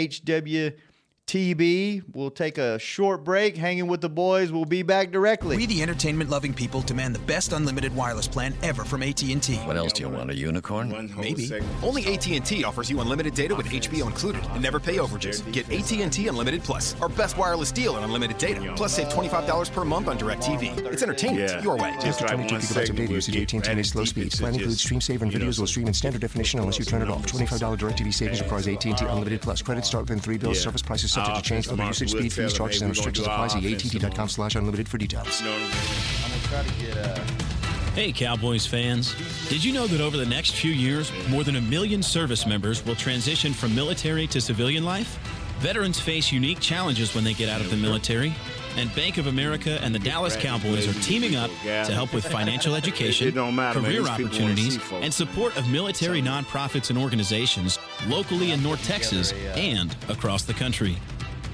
[1.32, 2.02] HWTB.
[2.14, 3.56] We'll take a short break.
[3.56, 4.50] Hanging with the boys.
[4.52, 5.56] We'll be back directly.
[5.56, 9.56] We, the entertainment-loving people, demand the best unlimited wireless plan ever from AT&T.
[9.66, 10.30] What else do you want?
[10.30, 11.12] A unicorn?
[11.18, 11.46] Maybe.
[11.46, 11.72] segment.
[11.82, 15.42] Only AT&T offers you unlimited data with HBO included and never pay overages.
[15.52, 18.72] Get AT&T Unlimited Plus, our best wireless deal on unlimited data.
[18.76, 20.86] Plus save $25 per month on DirecTV.
[20.92, 21.62] It's entertainment Yeah.
[21.62, 21.94] your way.
[22.00, 24.32] Just like 22 gigabytes of data would usage, get AT&T added is slow deep speed.
[24.32, 27.08] Plan includes stream save and videos will stream in standard definition unless you turn it
[27.10, 27.26] off.
[27.26, 29.62] $25 DirecTV savings requires AT&T Unlimited Plus.
[29.62, 30.60] Credit start within three bills.
[30.60, 31.68] Service prices subject to change.
[31.68, 33.48] Other usage, speed, fees, charges, and restrictions apply.
[33.48, 35.40] See att.com slash unlimited for details.
[35.40, 36.24] You know what I'm saying?
[36.24, 37.48] I'm going to try to get uh,
[37.94, 39.16] Hey, Cowboys fans.
[39.48, 42.84] Did you know that over the next few years, more than a million service members
[42.86, 45.18] will transition from military to civilian life?
[45.58, 48.32] Veterans face unique challenges when they get out of the military,
[48.78, 52.74] and Bank of America and the Dallas Cowboys are teaming up to help with financial
[52.82, 53.90] education, It don't matter, man.
[53.90, 58.82] career These people wanna opportunities, and support of military nonprofits and organizations locally in North
[58.84, 60.96] Texas and across the country.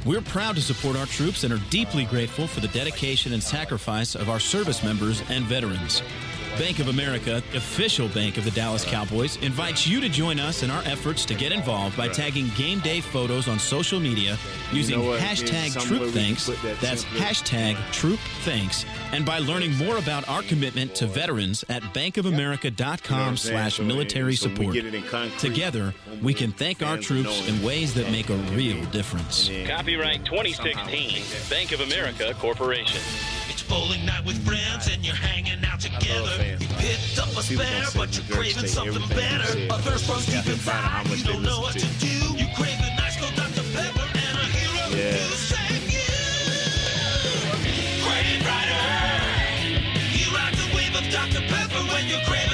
[0.04, 4.14] We're proud to support our troops and are deeply grateful for the dedication and sacrifice
[4.14, 6.02] of our service members and veterans.
[6.58, 10.70] Bank of America, official bank of the Dallas Cowboys, invites you to join us in
[10.70, 14.38] our efforts to get involved by tagging game day photos on social media
[14.72, 16.62] using know hashtag There's some way we can TroopThanks.
[16.62, 17.20] that That's simply.
[17.20, 18.84] hashtag TroopThanks.
[19.12, 24.48] And by learning more about our commitment to veterans at bankofamerica.com slash So, military so
[24.48, 24.74] we support.
[24.74, 25.38] get it in concrete.
[25.40, 29.50] Together, we can thank our troops in ways that make a real difference.
[29.66, 33.00] Copyright 2016, Bank of America Corporation.
[33.74, 36.30] Bowling night with friends and you're hanging out together.
[36.60, 39.50] You picked up a spare, but you're craving something better.
[39.74, 42.14] A thirst burns deep inside, you don't know what to do.
[42.38, 43.66] You crave a nice cold Dr.
[43.74, 45.18] Pepper and a hero Yeah.
[45.18, 46.06] to save you.
[48.06, 48.86] Crave Rider.
[50.22, 51.42] You ride the wave of Dr.
[51.50, 52.53] Pepper when you're craving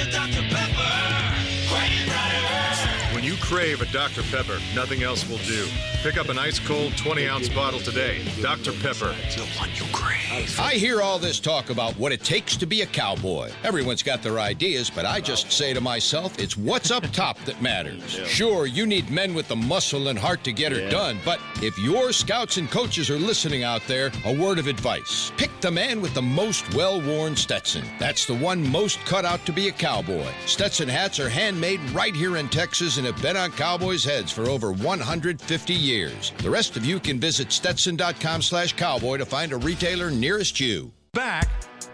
[3.51, 4.23] crave a Dr.
[4.31, 5.67] Pepper, nothing else will do.
[6.03, 8.23] Pick up an ice cold 20 ounce bottle today.
[8.41, 8.71] Dr.
[8.71, 9.13] Pepper.
[9.35, 10.57] The one you crave.
[10.57, 13.51] I hear all this talk about what it takes to be a cowboy.
[13.63, 17.61] Everyone's got their ideas, but I just say to myself, it's what's up top that
[17.61, 18.09] matters.
[18.25, 21.77] Sure, you need men with the muscle and heart to get it done, but if
[21.77, 25.33] your scouts and coaches are listening out there, a word of advice.
[25.35, 27.83] Pick the man with the most well worn Stetson.
[27.99, 30.25] That's the one most cut out to be a cowboy.
[30.45, 34.47] Stetson hats are handmade right here in Texas and have been on cowboys' heads for
[34.47, 36.31] over 150 years.
[36.37, 40.91] The rest of you can visit stetson.com slash cowboy to find a retailer nearest you.
[41.13, 41.49] Back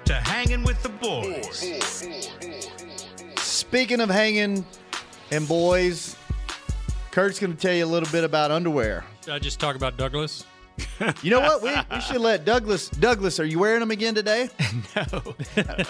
[0.05, 1.65] to hanging with the boys.
[3.41, 4.65] Speaking of hanging
[5.31, 6.17] and boys,
[7.11, 9.05] Kurt's going to tell you a little bit about underwear.
[9.23, 10.45] Should I just talk about Douglas?
[11.23, 11.63] You know what?
[11.63, 12.89] We, we should let Douglas.
[12.89, 14.49] Douglas, are you wearing them again today?
[14.95, 15.35] No.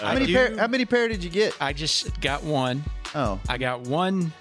[0.00, 0.56] How many pair?
[0.56, 1.54] How many pair did you get?
[1.60, 2.84] I just got one.
[3.14, 4.32] Oh, I got one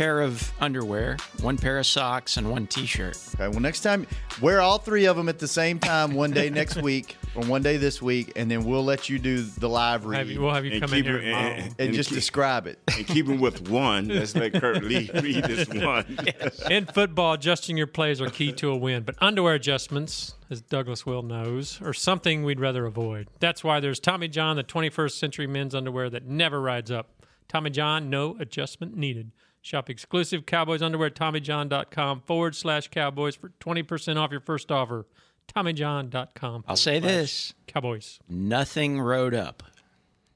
[0.00, 3.18] pair of underwear, one pair of socks, and one T-shirt.
[3.34, 3.48] okay.
[3.48, 4.06] Well, next time,
[4.40, 6.14] wear all three of them at the same time.
[6.14, 9.42] One day next week, or one day this week, and then we'll let you do
[9.42, 11.74] the live read Have you, we'll have you And come in here it- and and-
[11.78, 12.78] and just keep- describe it.
[12.96, 14.08] and keep him with one.
[14.08, 16.18] Let's let Kurt Lee read this one.
[16.70, 21.04] In football, adjusting your plays are key to a win, but underwear adjustments, as Douglas
[21.04, 23.28] Will knows, are something we'd rather avoid.
[23.38, 27.10] That's why there's Tommy John, the 21st century men's underwear that never rides up.
[27.48, 29.32] Tommy John, no adjustment needed.
[29.62, 35.06] Shop exclusive Cowboys underwear at TommyJohn.com forward slash Cowboys for 20% off your first offer.
[35.54, 36.64] TommyJohn.com.
[36.66, 38.20] I'll say this: Cowboys.
[38.28, 39.62] nothing rode up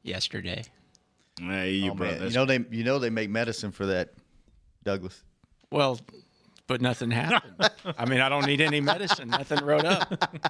[0.03, 0.65] yesterday.
[1.41, 2.19] Hey, you Oh, brother.
[2.21, 2.29] man.
[2.29, 2.65] You know they.
[2.71, 4.15] You know they make medicine for that,
[4.85, 5.23] Douglas.
[5.71, 5.99] Well,
[6.67, 7.71] but nothing happened.
[7.99, 9.29] I mean, I don't need any medicine.
[9.29, 10.41] Nothing wrote up.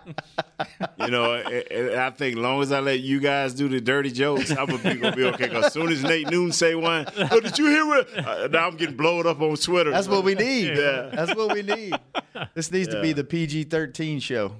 [0.99, 4.11] You know, I, I- I think long as I let you guys do the dirty
[4.13, 5.49] jokes, I'm gonna be, gonna be okay.
[5.49, 8.09] Cause as soon as Nate Noon say one, oh, did you hear it?
[8.27, 9.91] Uh, now I'm getting blown up on Twitter.
[9.91, 10.77] That's what we need.
[10.77, 11.11] Yeah.
[11.13, 11.95] That's what we need.
[12.55, 14.57] This needs to be the PG 13 show.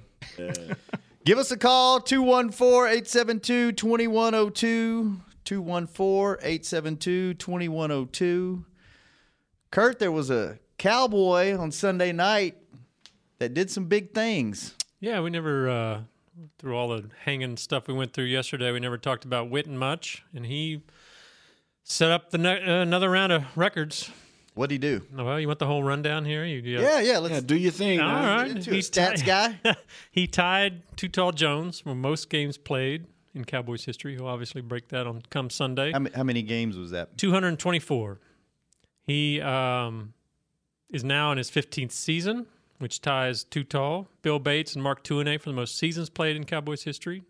[1.23, 5.17] Give us a call 214 872 2102.
[5.45, 8.65] 214 872 2102.
[9.71, 12.55] Kurt, there was a cowboy on Sunday night
[13.39, 14.73] that did some big things.
[14.99, 16.01] Yeah, we never uh,
[16.57, 18.71] through all the hanging stuff we went through yesterday.
[18.71, 20.81] We never talked about Witten much, and he
[21.83, 24.09] set up the ne- uh, another round of records.
[24.55, 25.01] What'd he do?
[25.13, 26.45] Well, you want the whole rundown here?
[26.45, 27.17] You, you Yeah, yeah.
[27.17, 27.99] Let's Yeah, do your thing.
[27.99, 28.37] All man.
[28.37, 28.51] right.
[28.51, 28.75] into it.
[28.75, 29.59] He's Stats guy.
[30.11, 34.15] he tied Too Tall Jones for most games played in Cowboys history.
[34.15, 35.91] He'll obviously break that on come Sunday.
[35.91, 37.17] How, ma- how many games was that?
[37.17, 38.21] 224.
[39.03, 40.13] He um,
[40.89, 42.45] is now in his 15th season,
[42.79, 46.43] which ties Too Tall, Bill Bates, and Mark Tuinei for the most seasons played in
[46.43, 47.23] Cowboys history.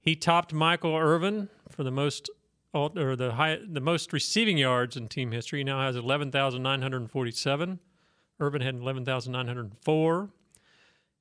[0.00, 2.30] He topped Michael Irvin for the most
[2.74, 5.60] or the high, the most receiving yards in team history.
[5.60, 7.78] He now has 11,947.
[8.40, 10.30] Irvin had 11,904.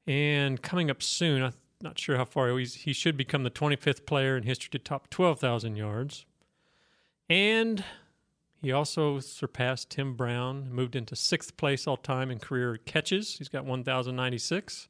[0.08, 4.06] And coming up soon, I'm not sure how far he's, he should become the 25th
[4.06, 6.26] player in history to top 12,000 yards.
[7.30, 7.84] And
[8.64, 13.38] he also surpassed Tim Brown, moved into sixth place all time in career catches.
[13.38, 14.88] He's got 1,096.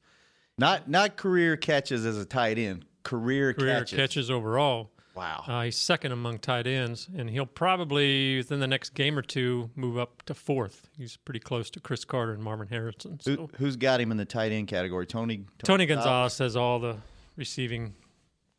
[0.60, 2.86] Not not career catches as a tight end.
[3.02, 3.98] Career, Career catches.
[3.98, 4.92] catches overall.
[5.16, 5.44] Wow.
[5.48, 9.72] Uh, he's second among tight ends, and he'll probably within the next game or two
[9.76, 10.90] move up to fourth.
[10.96, 13.20] He's pretty close to Cris Carter and Marvin Harrison.
[13.20, 15.08] So Who, who's got him in the tight end category?
[15.08, 15.46] Tony.
[15.64, 16.98] Tony Gonzalez has all the
[17.36, 17.96] receiving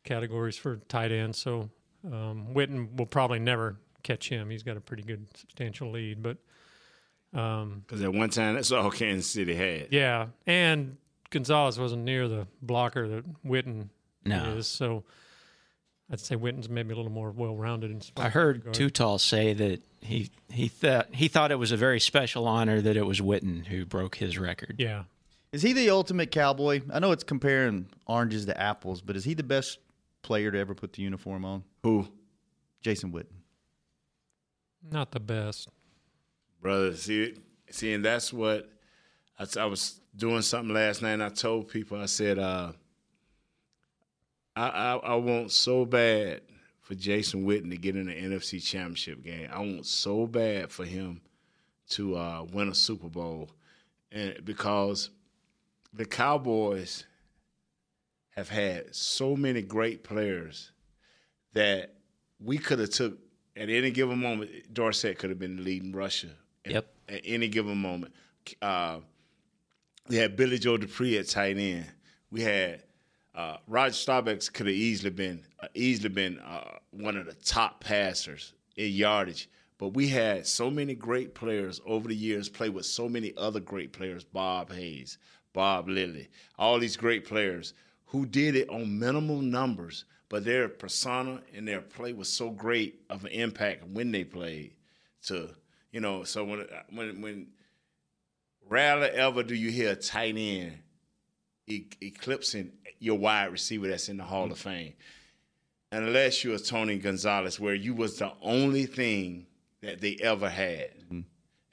[0.03, 1.69] categories for tight end, so
[2.05, 4.49] um, Witten will probably never catch him.
[4.49, 6.37] He's got a pretty good substantial lead, but
[7.37, 9.87] um, Because at one time, that's all Kansas City had.
[9.91, 10.97] yeah, and
[11.31, 13.89] Gonzalez wasn't near the blocker that Witten
[14.23, 14.55] No.
[14.55, 15.03] is, so
[16.09, 17.91] I'd say Witten's maybe a little more well-rounded.
[17.91, 21.77] In I heard Too Tall say that he he thought he thought it was a
[21.77, 24.75] very special honor that it was Witten who broke his record.
[24.77, 25.03] Yeah.
[25.51, 26.81] Is he the ultimate cowboy?
[26.93, 29.79] I know it's comparing oranges to apples, but is he the best
[30.21, 31.63] player to ever put the uniform on?
[31.83, 32.07] Who?
[32.81, 33.33] Jason Witten.
[34.91, 35.69] Not the best.
[36.61, 36.95] brother.
[36.95, 37.35] See,
[37.69, 38.69] see, and that's what
[39.39, 41.13] I, I was doing something last night.
[41.13, 42.71] and I told people, I said, uh,
[44.55, 46.41] I, I I want so bad
[46.81, 49.49] for Jason Witten to get in the NFC Championship game.
[49.51, 51.21] I want so bad for him
[51.89, 53.49] to uh, win a Super Bowl,
[54.11, 55.09] and because
[55.93, 57.05] the Cowboys
[58.35, 60.71] have had so many great players
[61.53, 61.95] that
[62.39, 63.17] we could have took
[63.55, 64.73] at any given moment.
[64.73, 66.29] Dorsett could have been leading Russia.
[66.65, 66.91] at- Yep.
[67.07, 68.13] At any given moment,
[68.63, 68.99] uh,
[70.07, 71.85] we had Billy Joe Dupree at tight end.
[72.31, 72.81] We had
[73.35, 77.83] uh, Roger Staubach could have easily been uh, easily been uh, one of the top
[77.83, 79.49] passers in yardage.
[79.77, 83.59] But we had so many great players over the years, play with so many other
[83.59, 85.17] great players, Bob Hayes,
[85.53, 87.73] Bob Lilly, all these great players
[88.07, 93.01] who did it on minimal numbers, but their persona and their play was so great
[93.09, 94.73] of an impact when they played.
[95.27, 95.49] To
[95.91, 97.47] you know, so when when when
[98.69, 100.77] rarely ever do you hear a tight end
[101.67, 104.93] e- eclipsing your wide receiver that's in the Hall of Fame,
[105.91, 109.47] unless you're Tony Gonzalez, where you was the only thing
[109.81, 110.97] that they ever had.
[110.99, 111.21] Mm-hmm.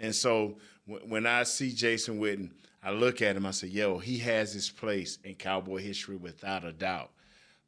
[0.01, 2.51] And so when I see Jason Witten,
[2.83, 6.65] I look at him, I say, yo, he has his place in Cowboy history without
[6.65, 7.11] a doubt.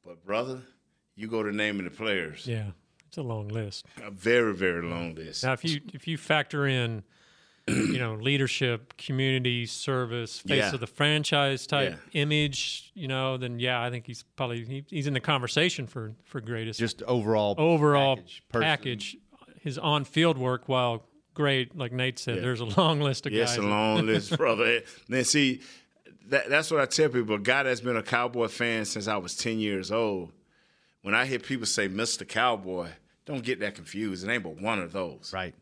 [0.05, 0.61] But brother,
[1.15, 2.47] you go to naming the players.
[2.47, 2.71] Yeah,
[3.07, 3.87] it's a long list.
[4.03, 5.45] A very, very long list.
[5.45, 7.05] Now, if you if you factor in,
[7.69, 10.75] you know, leadership, community service, face Yeah.
[10.75, 12.21] of the franchise type Yeah.
[12.21, 16.13] image, you know, then yeah, I think he's probably he, he's in the conversation for
[16.25, 19.17] for greatest Just overall overall package, package.
[19.61, 22.43] His on field work, while great, like Nate said, Yeah.
[22.43, 23.57] there's a long list of Yes, guys.
[23.59, 24.81] Yes, a long list, brother.
[25.09, 25.61] Then see,
[26.29, 27.35] that, that's what I tell people.
[27.37, 30.33] A guy that's been a Cowboy fan since I was 10 years old,
[31.03, 32.27] when I hear people say Mr.
[32.27, 32.89] Cowboy,
[33.27, 34.27] don't get that confused.
[34.27, 35.33] It ain't but one of those.
[35.35, 35.55] Right.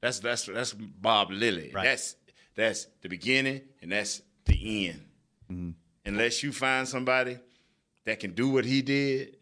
[0.00, 1.72] That's that's that's Bob Lilly.
[1.74, 1.84] Right.
[1.84, 2.16] That's
[2.54, 5.04] that's the beginning and that's the end.
[5.50, 5.70] Mm-hmm.
[6.04, 7.38] Unless you find somebody
[8.04, 9.36] that can do what he did,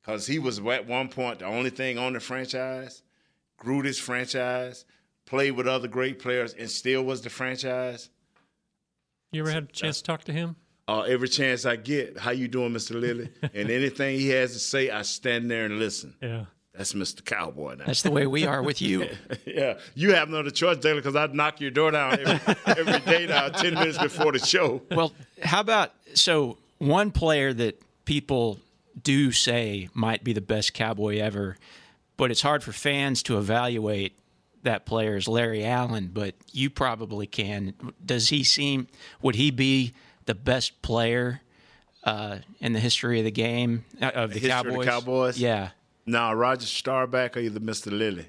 [0.00, 3.02] because he was at one point the only thing on the franchise,
[3.58, 4.84] grew this franchise,
[5.26, 8.10] played with other great players, and still was the franchise.
[9.32, 10.56] You ever had a chance to talk to him?
[10.86, 12.98] Uh, every chance I get, how you doing, Mr.
[13.00, 13.30] Lilly?
[13.54, 16.14] and anything he has to say, I stand there and listen.
[16.20, 16.44] Yeah.
[16.74, 17.24] That's Mr.
[17.24, 17.84] Cowboy now.
[17.86, 19.08] That's the way we are with you.
[19.46, 23.00] yeah, you have no other choice, Taylor, because I'd knock your door down every, every
[23.00, 24.82] day now, 10 minutes before the show.
[24.90, 28.58] Well, how about so one player that people
[29.00, 31.56] do say might be the best cowboy ever,
[32.16, 34.18] but it's hard for fans to evaluate
[34.64, 37.74] that player is Larry Allen, but you probably can.
[38.04, 38.88] Does he seem
[39.22, 39.94] would he be
[40.26, 41.40] the best player
[42.02, 44.74] uh, in the history of the game uh, of the, history Cowboys?
[44.74, 45.38] of the Cowboys?
[45.38, 45.70] Yeah.
[46.06, 47.90] Now, Roger Staubach or either Mr.
[47.96, 48.26] Lilly.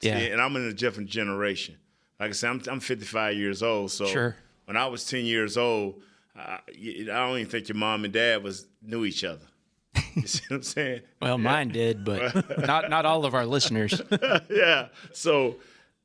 [0.00, 0.18] Yeah.
[0.18, 1.76] See, and I'm in a different generation.
[2.18, 4.36] Like I said, I'm, I'm 55 years old, so Sure.
[4.64, 6.00] when I was ten years old,
[6.36, 9.46] I, I don't even think your mom and dad was knew each other.
[10.14, 11.00] You see what I'm saying?
[11.20, 14.00] Well, mine did, but not not all of our listeners.
[14.50, 14.88] yeah.
[15.12, 15.56] So,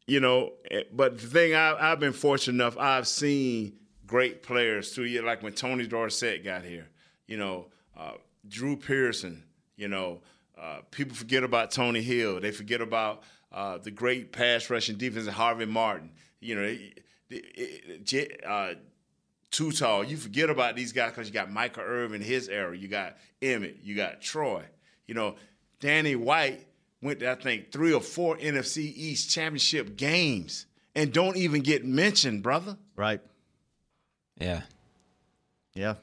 [0.08, 3.74] you know, eh, but the thing I, I've been fortunate enough, I've seen
[4.08, 6.88] great players through you, like when Tony Dorsett got here.
[7.28, 8.14] You know, uh,
[8.48, 9.44] Drew Pearson.
[9.78, 10.22] You know,
[10.60, 12.40] uh, people forget about Tony Hill.
[12.40, 16.12] They forget about uh, the great pass rushing defense of Harvey Martin.
[16.40, 16.78] You know,
[17.30, 18.74] it- uh,
[19.52, 20.04] too tall.
[20.04, 22.76] You forget about these guys because you got Michael Irvin, his era.
[22.78, 23.78] You got Emmett.
[23.84, 24.64] You got Troy.
[25.08, 25.36] You know,
[25.80, 26.66] Danny White
[27.02, 31.86] went to I think three or four NFC East championship games and don't even get
[31.86, 32.78] mentioned, brother.
[32.96, 33.22] Right.
[34.40, 34.62] Yeah.
[35.74, 35.96] Yeah.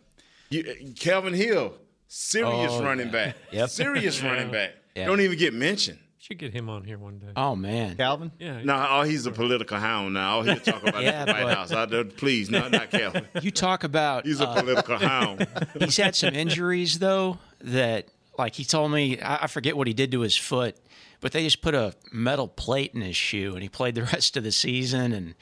[0.51, 1.75] You, uh, Calvin Hill,
[2.09, 3.13] serious Oh, running yeah.
[3.13, 3.37] back.
[3.53, 3.69] Yep.
[3.71, 4.73] Serious running back.
[4.95, 5.07] Yeah.
[5.07, 5.99] Don't even get mentioned.
[6.27, 7.29] Should get him on here one day.
[7.37, 7.97] Oh man.
[7.97, 8.33] Calvin?
[8.41, 8.61] Yeah.
[8.65, 10.39] No, oh, he's a political hound now.
[10.39, 11.71] All he'll talk about Yeah, is the White but- House.
[11.73, 13.29] I, don't- please, not not Calvin.
[13.43, 15.47] You talk about He's a uh, political hound.
[15.79, 19.95] he's had some injuries though that like he told me I, I forget what he
[19.95, 20.77] did to his foot,
[21.21, 24.37] but they just put a metal plate in his shoe and he played the rest
[24.37, 25.37] of the season and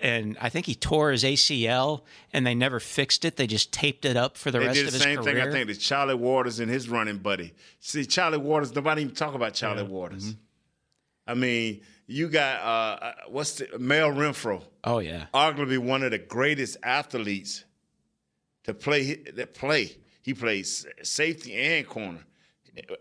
[0.00, 3.36] and I think he tore his ACL and they never fixed it.
[3.36, 5.40] They just taped it up for the they rest did of the his same thing,
[5.40, 7.52] I think, to Charlie Waters and his running buddy.
[7.80, 10.24] See, Charlie Waters, nobody even talk about Charlie Waters.
[10.32, 11.30] Mm-hmm.
[11.30, 15.26] I mean, you got uh, uh, what's the Mel Renfro, Oh yeah.
[15.32, 17.64] arguably one of the greatest athletes
[18.64, 19.14] to play.
[19.34, 22.24] That play, he plays safety and corner,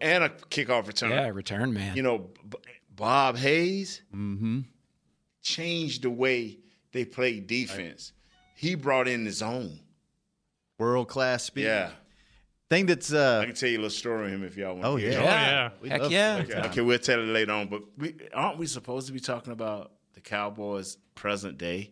[0.01, 1.11] and a kickoff return.
[1.11, 1.95] Yeah, return man.
[1.95, 2.57] You know, B-
[2.95, 4.59] Bob Hayes Mm-hmm.
[5.41, 6.59] changed the way
[6.91, 8.13] they played defense.
[8.55, 9.79] He brought in his own.
[10.77, 11.65] World class speed.
[11.65, 11.91] Yeah.
[12.69, 14.85] Thing that's uh I can tell you a little story on him if y'all want.
[14.85, 15.69] Oh to hear yeah.
[15.81, 15.85] it.
[15.85, 15.97] yeah.
[15.97, 16.41] Heck yeah.
[16.43, 17.67] Okay, okay, we'll tell it later on.
[17.67, 21.91] But we, aren't we supposed to be talking about the Cowboys present day?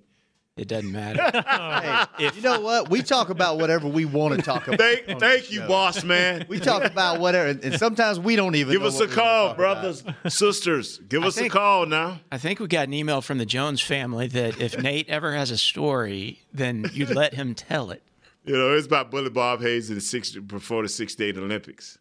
[0.59, 1.19] It doesn't matter.
[2.19, 2.89] Hey, you know what?
[2.89, 4.79] We talk about whatever we want to talk about.
[4.79, 5.67] Thank, thank you, show.
[5.67, 6.45] boss man.
[6.49, 9.13] We talk about whatever, and, and sometimes we don't even Give know us what a
[9.13, 9.81] call, talk about.
[9.81, 10.97] brothers, sisters.
[11.07, 12.19] Give I us think- a call now.
[12.31, 15.51] I think we got an email from the Jones family that if Nate ever has
[15.51, 18.03] a story, then you'd let him tell it.
[18.43, 21.97] You know, it's about Bullet Bob Hayes in the six before the six day Olympics.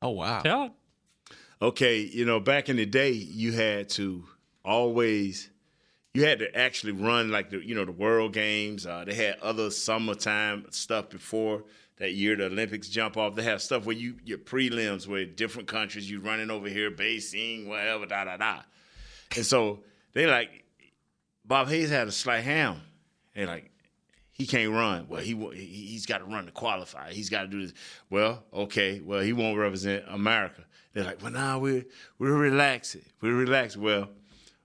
[0.00, 0.40] Oh wow.
[0.40, 0.74] Tell.
[1.60, 4.24] Okay, you know, back in the day, you had to
[4.64, 5.50] always,
[6.14, 8.86] you had to actually run like the, you know, the World Games.
[8.86, 11.64] Uh, they had other summertime stuff before
[11.98, 12.36] that year.
[12.36, 13.34] The Olympics jump off.
[13.34, 17.66] They have stuff where you your prelims where different countries you running over here, Beijing,
[17.66, 18.60] whatever, da da da.
[19.36, 19.80] And so
[20.14, 20.64] they like
[21.44, 22.80] Bob Hayes had a slight ham.
[23.34, 23.70] They like
[24.32, 25.06] he can't run.
[25.08, 27.12] Well, he he's got to run to qualify.
[27.12, 27.74] He's got to do this.
[28.08, 29.00] Well, okay.
[29.00, 30.64] Well, he won't represent America.
[30.92, 31.84] They're like, well, nah, we're
[32.18, 33.02] we're relaxing.
[33.20, 33.76] We're relaxed.
[33.76, 34.08] Well,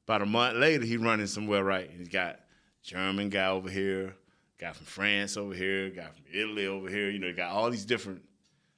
[0.05, 1.89] about a month later, he running somewhere right.
[1.97, 2.39] He's got
[2.83, 4.15] German guy over here,
[4.59, 7.09] guy from France over here, guy from Italy over here.
[7.09, 8.23] You know, he got all these different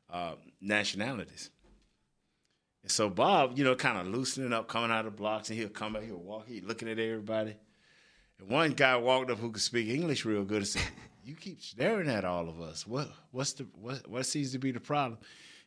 [0.09, 1.49] uh, nationalities.
[2.83, 5.57] And so Bob, you know, kind of loosening up, coming out of the blocks, and
[5.57, 7.55] he'll come out, he'll walk, he's looking at everybody.
[8.39, 10.83] And one guy walked up who could speak English real good and said,
[11.23, 12.85] "You keep staring at all of us.
[12.85, 15.19] What what's the what what seems to be the problem?"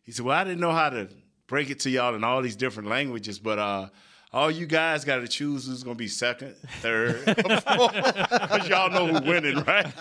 [0.02, 1.08] He said, "Well, I didn't know how to
[1.48, 3.88] break it to y'all in all these different languages, but uh,
[4.32, 9.22] all you guys got to choose who's gonna be second, third, because y'all know who's
[9.22, 9.92] winning, right?"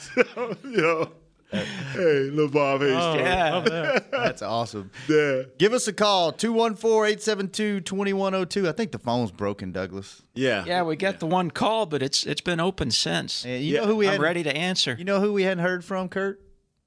[0.00, 1.10] so, you know,
[1.50, 2.92] hey, little Bob Hayes.
[2.94, 3.24] Oh, story.
[3.24, 4.10] love that.
[4.10, 4.90] That's awesome.
[5.08, 5.42] Yeah.
[5.58, 8.68] Give us a call 214-872-2102.
[8.68, 10.22] I think the phone's broken, Douglas.
[10.34, 10.64] Yeah.
[10.66, 13.44] Yeah, we got the one call, but it's it's been open since.
[13.44, 14.96] And you know who we I'm ready to answer.
[14.98, 16.40] You know who we hadn't heard from, Kurt?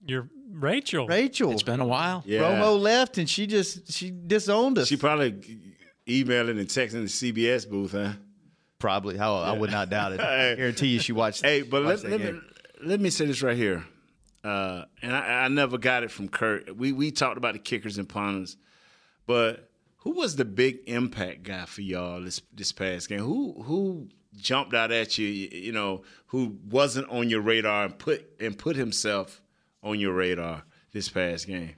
[0.06, 1.08] You're Rachel.
[1.08, 1.52] Rachel.
[1.52, 2.24] It's been a while.
[2.26, 2.42] Yeah.
[2.42, 4.88] Romo left and she just she disowned us.
[4.88, 5.60] She probably
[6.08, 8.14] emailing and texting the CBS booth, huh?
[8.80, 9.18] Probably.
[9.18, 10.20] How I would not doubt it.
[10.22, 11.44] I guarantee you she watched.
[11.44, 12.42] Hey, but watched let, that let, me,
[12.84, 13.86] let me say this right here.
[14.44, 16.76] Uh, and I, I never got it from Kurt.
[16.76, 18.56] We we talked about the kickers and punters,
[19.28, 23.20] but who was the big impact guy for y'all this this past game?
[23.20, 24.08] Who who
[24.38, 25.28] jumped out at you?
[25.28, 29.42] You know, who wasn't on your radar and put and put himself
[29.84, 31.76] on your radar this past game?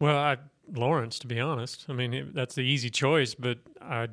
[0.00, 0.36] Well, I,
[0.72, 1.86] Lawrence, to be honest.
[1.88, 4.08] I mean, it, that's the easy choice, but I, I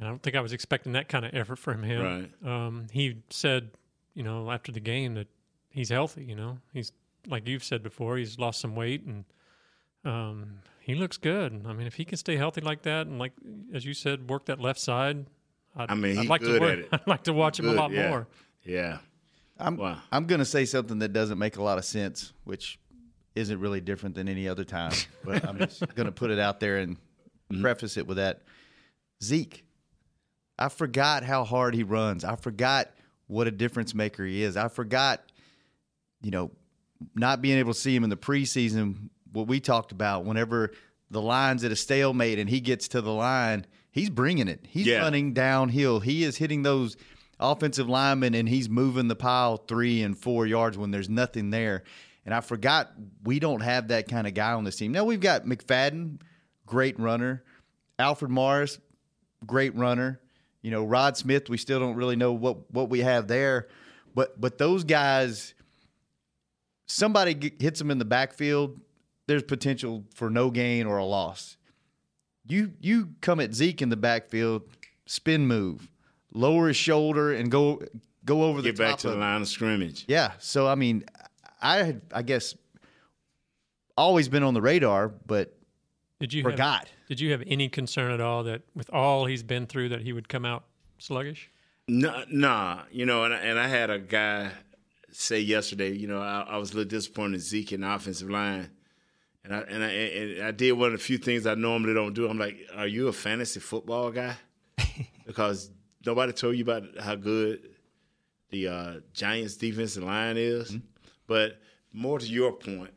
[0.00, 2.02] don't think I was expecting that kind of effort from him.
[2.02, 2.66] Right.
[2.66, 3.70] Um, he said,
[4.14, 5.28] you know, after the game that
[5.76, 6.24] he's healthy.
[6.24, 6.90] You know, he's
[7.28, 9.24] like you've said before, he's lost some weight and
[10.04, 11.64] um, he looks good.
[11.66, 13.32] I mean, if he can stay healthy like that and like
[13.72, 15.26] as you said, work that left side.
[15.76, 16.88] I'd, I mean, I'd he's like good to work.
[16.92, 18.08] I'd like to watch him a lot yeah.
[18.08, 18.26] more.
[18.64, 18.98] Yeah.
[19.58, 19.98] I'm Wow.
[20.12, 22.78] I'm gonna say something that doesn't make a lot of sense, which
[23.34, 24.92] isn't really different than any other time.
[25.24, 26.96] But I'm just gonna put it out there and
[27.48, 27.62] Mm-hmm.
[27.62, 28.42] preface it with that.
[29.22, 29.64] Zeke,
[30.58, 32.24] I forgot how hard he runs.
[32.24, 32.90] I forgot
[33.28, 34.56] what a difference maker he is.
[34.56, 35.22] I forgot,
[36.22, 36.50] you know,
[37.14, 39.10] not being able to see him in the preseason.
[39.32, 40.72] What we talked about, whenever
[41.08, 44.66] the line's at a stalemate and he gets to the line, he's bringing it.
[44.68, 44.98] He's Yeah.
[45.02, 46.00] running downhill.
[46.00, 46.96] He is hitting those
[47.38, 51.82] offensive lineman and he's moving the pile three and four yards when there's nothing there.
[52.24, 54.92] And I forgot we don't have that kind of guy on this team.
[54.92, 56.20] Now we've got McFadden,
[56.66, 57.44] great runner.
[57.98, 58.78] Alfred Morris,
[59.46, 60.20] great runner.
[60.62, 63.68] You know, Rod Smith, we still don't really know what what we have there.
[64.14, 65.54] But but those guys,
[66.86, 68.80] somebody hits them in the backfield,
[69.26, 71.56] there's potential for no gain or a loss.
[72.48, 74.62] You you come at Zeke in the backfield,
[75.06, 75.88] spin move,
[76.36, 77.82] lower his shoulder and go
[78.24, 80.04] go over the Get back top to the line of scrimmage.
[80.06, 80.32] Yeah.
[80.38, 81.04] So I mean,
[81.60, 82.54] I had I guess
[83.96, 85.56] always been on the radar, but
[86.20, 86.80] Did you forgot.
[86.80, 90.02] Have, did you have any concern at all that with all he's been through that
[90.02, 90.64] he would come out
[90.98, 91.50] sluggish?
[91.88, 94.50] Nah, nah, you know, and I, and I had a guy
[95.12, 98.28] say yesterday, you know, I, I was a little disappointed in Zeke in the offensive
[98.28, 98.70] line,
[99.44, 102.12] and I and I and I did one of the few things I normally don't
[102.12, 102.28] do.
[102.28, 104.34] I'm like, are you a fantasy football guy?
[105.26, 105.70] because
[106.06, 107.68] nobody told you about how good
[108.50, 110.76] the uh, Giants' defensive line is.
[111.26, 111.60] But
[111.92, 112.94] more to your point,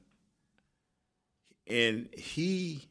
[1.67, 2.89] and he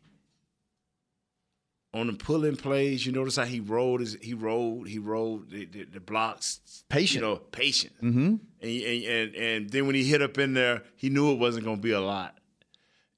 [1.94, 5.64] on the pulling plays, you notice how he rolled his he rolled he rolled the,
[5.66, 7.22] the, the blocks Patient.
[7.22, 7.94] you know, patient.
[8.02, 8.36] Mm-hmm.
[8.60, 11.64] And, and and and then when he hit up in there, he knew it wasn't
[11.64, 12.37] going to be a lot,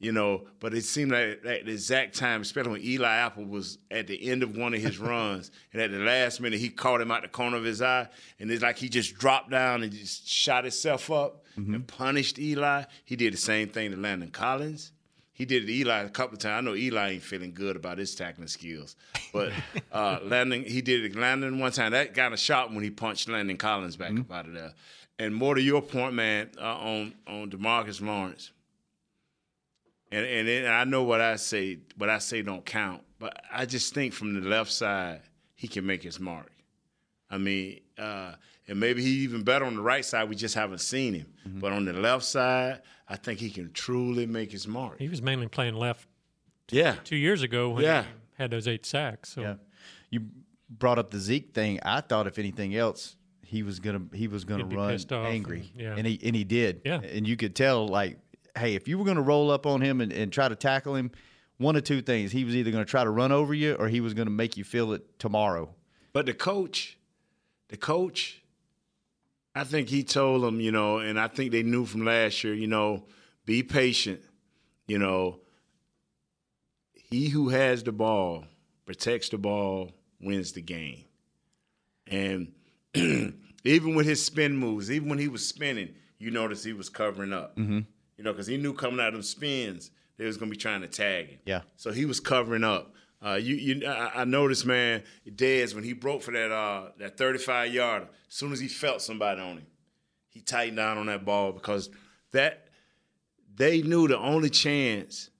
[0.00, 0.42] you know.
[0.58, 4.28] But it seemed like at the exact time, especially when Eli Apple was at the
[4.28, 7.22] end of one of his runs, and at the last minute he caught him out
[7.22, 8.08] the corner of his eye,
[8.40, 12.84] and it's like he just dropped down and just shot himself up and punished Eli.
[13.04, 14.92] He did the same thing to Landon Collins.
[15.32, 16.58] He did it to Eli a couple of times.
[16.58, 18.96] I know Eli ain't feeling good about his tackling skills,
[19.32, 19.52] but
[19.92, 21.92] uh, Landon he did it to Landon one time.
[21.92, 24.72] That got a shot when he punched Landon Collins back up out of there.
[25.18, 28.52] And more to your point, man, uh, on on DeMarcus Lawrence.
[30.12, 33.64] And and, then I know what I say, what I say don't count, but I
[33.66, 35.20] just think from the left side
[35.54, 36.50] he can make his mark.
[37.30, 38.32] I mean, uh,
[38.66, 40.28] and maybe he even better on the right side.
[40.28, 41.26] We just haven't seen him.
[41.46, 44.98] But on the left side, I think he can truly make his mark.
[44.98, 46.08] He was mainly playing left.
[46.70, 46.96] Yeah.
[47.04, 48.02] Two years ago when Yeah.
[48.02, 48.08] he
[48.42, 49.30] had those eight sacks.
[49.30, 49.54] So Yeah.
[50.10, 50.26] You
[50.68, 51.78] brought up the Zeke thing.
[51.84, 55.80] I thought if anything else, he was gonna he was gonna He'd run angry, and-
[55.80, 55.94] yeah.
[55.96, 56.82] and he and he did.
[56.84, 57.00] Yeah.
[57.00, 58.18] and you could tell like,
[58.60, 61.10] hey, if you were gonna roll up on him and, and try to tackle him,
[61.58, 64.00] one of two things: he was either gonna try to run over you, or he
[64.00, 65.74] was gonna make you feel it tomorrow.
[66.12, 66.98] But the coach,
[67.68, 68.42] the coach,
[69.54, 72.54] I think he told them, you know, and I think they knew from last year,
[72.54, 73.04] you know,
[73.44, 74.20] be patient.
[74.86, 75.40] You know,
[76.94, 78.44] he who has the ball,
[78.86, 81.04] protects the ball, wins the game.
[82.06, 82.52] And
[83.64, 87.32] even with his spin moves, even when he was spinning, you notice he was covering
[87.32, 87.56] up.
[87.56, 87.80] Mm-hmm.
[88.20, 90.82] You know, because he knew coming out of them spins, they was gonna be trying
[90.82, 91.38] to tag him.
[91.46, 91.62] Yeah.
[91.76, 92.92] So he was covering up.
[93.24, 97.16] Uh, you, you, I, I noticed, man, Dez when he broke for that uh, that
[97.16, 98.02] 35 yard.
[98.02, 99.66] As soon as he felt somebody on him,
[100.28, 101.88] he tightened down on that ball because
[102.32, 102.68] that
[103.54, 105.30] they knew the only chance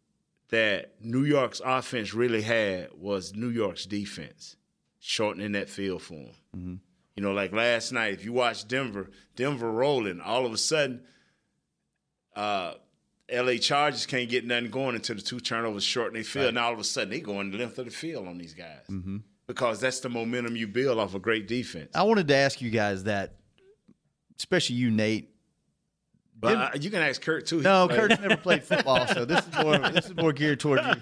[0.48, 4.56] that New York's offense really had was New York's defense,
[5.00, 6.34] shortening that field for him.
[6.56, 6.74] Mm-hmm.
[7.14, 11.02] You know, like last night, if you watch Denver, Denver rolling, all of a sudden,
[12.36, 12.74] uh,
[13.32, 16.46] LA Chargers can't get nothing going until the two turnovers shorten their field.
[16.46, 16.54] Right.
[16.54, 18.86] Now all of a sudden they going the length of the field on these guys
[18.90, 19.18] Mm-hmm.
[19.46, 21.90] because that's the momentum you build off a great defense.
[21.94, 23.34] I wanted to ask you guys that,
[24.38, 25.28] especially you, Nate.
[26.38, 27.60] But uh, you can ask Kurt too.
[27.60, 27.86] No.
[27.86, 30.94] Kurt's never played football, so this is more this is more geared towards you.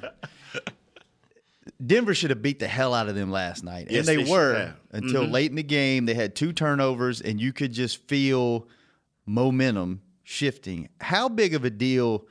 [1.84, 4.30] Denver should have beat the hell out of them last night, Yes, and they, they
[4.30, 5.30] were until Mhm.
[5.30, 6.06] late in the game.
[6.06, 8.66] They had two turnovers, and you could just feel
[9.26, 10.90] momentum shifting.
[11.00, 12.26] How big of a deal?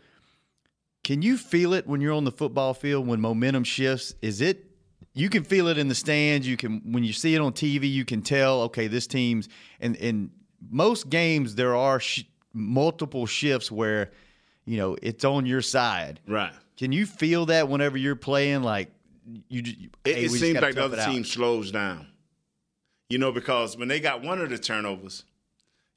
[1.04, 4.14] Can you feel it when you're on the football field when momentum shifts?
[4.22, 4.66] Is it?
[5.14, 6.48] You can feel it in the stands.
[6.48, 7.92] You can when you see it on TV.
[7.92, 8.62] You can tell.
[8.64, 10.30] Okay, this team's and in
[10.70, 12.24] most games there are sh-
[12.54, 14.12] multiple shifts where
[14.66, 16.20] you know it's on your side.
[16.28, 16.54] Right.
[16.78, 18.62] Can you feel that whenever you're playing?
[18.62, 18.92] Like
[19.50, 22.06] you, just- It, hey, it seems like the other team slows down.
[23.10, 25.24] You know, because when they got one of the turnovers,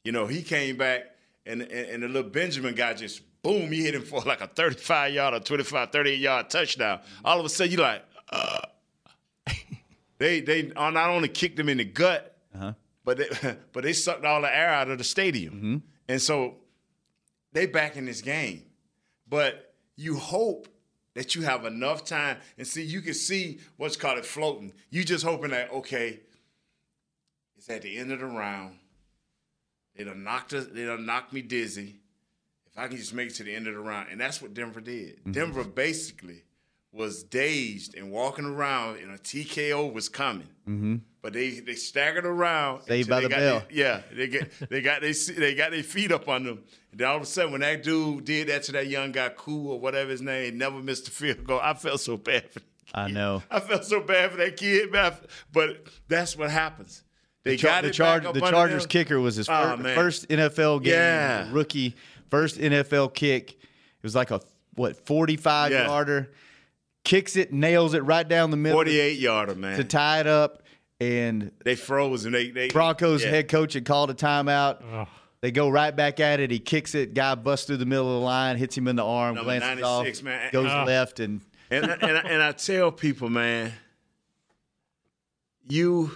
[0.04, 1.02] you know, he came back
[1.50, 4.46] and and, and the little Benjamin guy just boom, he hit him for like a
[4.46, 7.00] 35 yard or 25, 38 yard touchdown.
[7.24, 8.60] All of a sudden, you're like, uh.
[10.18, 12.74] they they not only kicked him in the gut, Uh-huh.
[13.04, 15.76] but they, but they sucked all the air out of the stadium, Mm-hmm.
[16.08, 16.56] and so
[17.52, 18.64] they back in this game.
[19.28, 20.68] But you hope
[21.14, 24.72] that you have enough time and see you can see what's called it floating.
[24.90, 26.20] You just hoping that okay,
[27.56, 28.76] It's at the end of the round.
[30.00, 30.66] They done knocked us.
[30.72, 31.96] They done knocked me dizzy.
[32.72, 34.54] If I can just make it to the end of the round, and that's what
[34.54, 35.18] Denver did.
[35.18, 35.32] Mm-hmm.
[35.32, 36.44] Denver basically
[36.90, 40.48] was dazed and walking around, and a TKO was coming.
[40.66, 40.96] Mm-hmm.
[41.20, 42.84] But they they staggered around.
[42.84, 43.58] Saved by they the got bell.
[43.58, 46.62] their- yeah, they get they got they they got their feet up on them.
[46.92, 49.28] And then all of a sudden, when that dude did that to that young guy,
[49.36, 51.60] Cool or whatever his name, never missed a field goal.
[51.62, 52.60] I felt so bad for.
[52.94, 53.42] I know.
[53.50, 54.90] I felt so bad for that kid.
[55.52, 57.04] But that's what happens.
[57.44, 58.88] They the, Char- got the, it Charge- back the Chargers them.
[58.90, 61.48] kicker was his Oh, fir- first NFL game, Yeah.
[61.50, 61.96] rookie,
[62.30, 63.52] first NFL kick.
[63.52, 64.40] It was like a
[64.74, 65.86] what forty five Yeah.
[65.86, 66.30] yarder,
[67.04, 69.76] kicks it, nails it right down the middle, Forty-eight yarder, man.
[69.78, 70.62] to tie it up,
[71.00, 73.30] and they froze and they, they Broncos yeah.
[73.30, 75.06] head coach had called a timeout.
[75.42, 76.50] They go right back at it.
[76.50, 77.14] He kicks it.
[77.14, 79.82] Guy busts through the middle of the line, hits him in the arm, Number glances
[79.82, 80.50] off, man.
[80.52, 83.72] goes left, and and I- and I, and I tell people, man,
[85.68, 86.10] you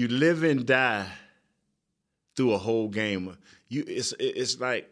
[0.00, 1.06] you live and die
[2.34, 3.36] through a whole game.
[3.68, 4.88] You it's it's like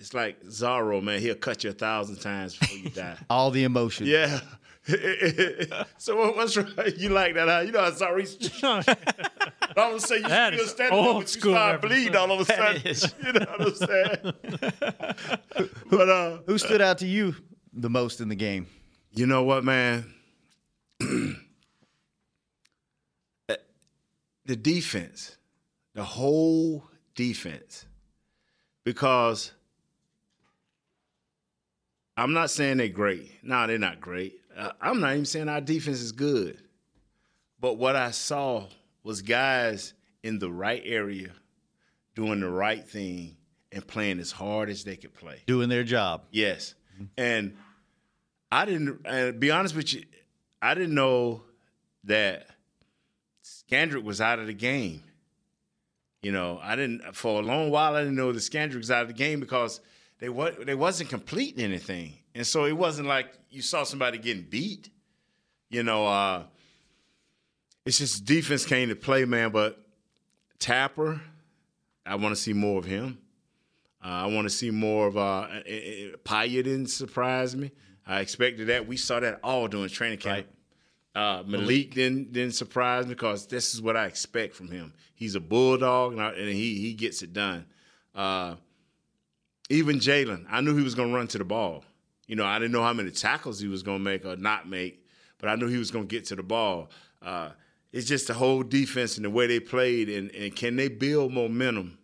[0.00, 1.20] it's like Zorro, man.
[1.20, 3.16] He'll cut you a thousand times before you die.
[3.30, 4.06] all the emotion.
[4.06, 4.40] yeah.
[5.98, 6.96] so what, what's right?
[6.96, 7.46] You like that?
[7.48, 7.60] Huh?
[7.66, 8.18] You know how Zorro.
[8.20, 8.96] used to-
[9.76, 11.72] All of a sudden, you That still is standing up, old but you school start
[11.74, 11.94] reference.
[11.94, 12.82] bleeding all of a sudden.
[12.84, 13.14] is.
[13.24, 15.14] You know what I'm saying?
[15.90, 17.36] but uh, Who stood out to you
[17.72, 18.66] the most in the game?
[19.12, 20.12] You know what, man?
[24.48, 25.36] The defense,
[25.94, 27.84] the whole defense,
[28.82, 29.52] because
[32.16, 33.30] I'm not saying they're great.
[33.44, 34.40] No, they're not great.
[34.56, 36.58] Uh, I'm not even saying our defense is good.
[37.60, 38.66] But what I saw
[39.04, 39.92] was guys
[40.22, 41.32] in the right area
[42.14, 43.36] doing the right thing
[43.70, 45.42] and playing as hard as they could play.
[45.46, 46.22] Doing their job.
[46.30, 46.74] Yes.
[47.18, 47.54] And
[48.50, 50.04] I didn't, and be honest with you,
[50.62, 51.42] I didn't know
[52.04, 52.46] that
[53.70, 55.02] Scandrick was out of the game.
[56.22, 59.02] You know, I didn't, for a long while, I didn't know that Scandrick was out
[59.02, 59.80] of the game because
[60.18, 62.14] they, wa- they wasn't completing anything.
[62.34, 64.90] And so it wasn't like you saw somebody getting beat.
[65.70, 66.44] You know, uh,
[67.84, 69.50] it's just defense came to play, man.
[69.50, 69.80] But
[70.58, 71.20] Tapper,
[72.04, 73.18] I want to see more of him.
[74.04, 77.70] Uh, I want to see more of uh, uh, uh, Paya didn't surprise me.
[78.06, 78.86] I expected that.
[78.86, 80.46] We saw that all during training camp.
[81.14, 84.92] Uh, Maliek didn't didn't surprise me because this is what I expect from him.
[85.14, 87.66] He's a bulldog and, I, and he he gets it done.
[88.14, 88.54] Uh,
[89.70, 91.84] even Jaylon, I knew he was going to run to the ball.
[92.26, 94.68] You know, I didn't know how many tackles he was going to make or not
[94.68, 95.04] make,
[95.38, 96.90] but I knew he was going to get to the ball.
[97.22, 97.50] Uh,
[97.92, 101.32] it's just the whole defense and the way they played, and, and can they build
[101.32, 101.98] momentum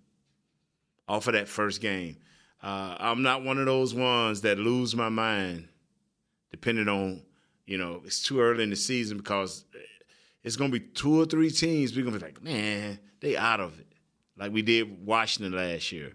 [1.07, 2.17] off of that first game?
[2.63, 5.69] Uh, I'm not one of those ones that lose my mind
[6.51, 7.21] depending on,
[7.67, 9.65] you know, it's too early in the season because
[10.43, 11.97] it's going to be two or three teams.
[11.97, 13.87] We're going to be like, man, they out of it.
[14.37, 16.13] Like we did Washington last year.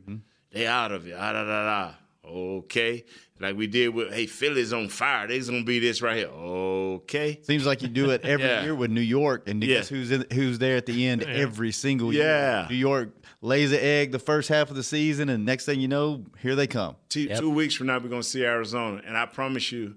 [0.52, 1.16] They out of it.
[1.18, 1.93] Ah, da, da, da.
[2.26, 3.06] Okay.
[3.39, 5.28] Like we did with, hey, Philly's on fire.
[5.28, 6.28] They's going to be this right here.
[6.28, 7.39] Okay.
[7.43, 8.64] Seems like you do it every Yeah.
[8.64, 9.78] year with New York, and Yeah.
[9.78, 12.24] guess who's in, who's there at the end every single year?
[12.26, 12.68] Yeah.
[12.70, 15.88] New York lays an egg the first half of the season, and next thing you
[15.88, 16.95] know, here they come.
[17.08, 19.02] Two, two weeks from now, we're going to see Arizona.
[19.06, 19.95] And I promise you,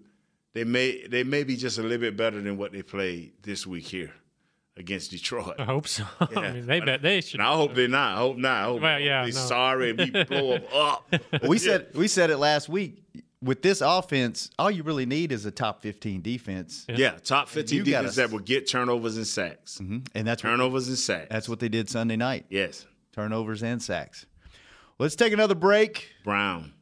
[0.55, 3.67] they may they may be just a little bit better than what they played this
[3.67, 4.13] week here
[4.77, 5.57] against Detroit.
[5.59, 6.05] I hope so.
[6.33, 6.39] Yeah.
[6.41, 7.41] I mean, they bet they should.
[7.41, 8.15] And I hope they're not.
[8.15, 8.57] I hope not.
[8.57, 9.37] I hope Well, yeah, they no.
[9.37, 11.15] sorry and we blow them up.
[11.47, 13.03] we said we said it last week.
[13.43, 16.87] With this offense, all you really need is a top fifteen defense.
[16.89, 19.79] Yeah, top 15 You gotta- defense that will get turnovers and sacks.
[19.83, 19.99] Mm-hmm.
[20.15, 21.27] and that's what, Turnovers and sacks.
[21.29, 22.47] that's what they did Sunday night.
[22.51, 22.87] Yes.
[23.13, 24.27] Turnovers and sacks.
[25.01, 26.09] Let's take another break.
[26.23, 26.73] Brown.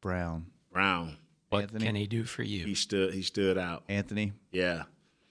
[0.00, 1.18] Brown, Brown.
[1.52, 1.84] What Anthony?
[1.86, 2.64] can he do for you?
[2.64, 3.84] He stood he stood out.
[3.88, 4.84] Anthony, Yeah.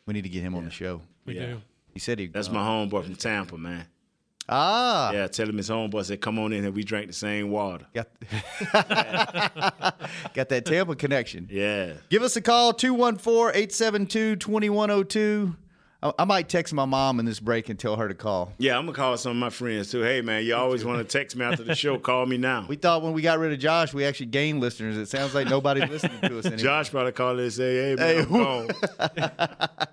[0.05, 1.01] we need to get him on the show.
[1.25, 1.45] We Yeah.
[1.47, 1.61] do.
[1.93, 2.27] He said he.
[2.27, 3.85] That's my homeboy from Tampa, man.
[4.47, 5.11] ah.
[5.11, 7.85] Yeah, tell him his homeboy said, come on in and we drank the same water.
[7.93, 8.07] Got,
[10.33, 11.47] got that Tampa connection.
[11.51, 11.93] Yeah.
[12.09, 15.55] Give us a call, 214 872 2102.
[16.03, 18.53] I might text my mom in this break and tell her to call.
[18.57, 20.01] Yeah, I'm gonna call some of my friends too.
[20.01, 21.99] Hey man, you always want to text me after the show.
[21.99, 22.65] Call me now.
[22.67, 24.97] We thought when we got rid of Josh, we actually gained listeners.
[24.97, 26.63] It sounds like nobody's listening to us anymore.
[26.63, 28.69] Josh probably called and say, "Hey man, Hey, I'm gone."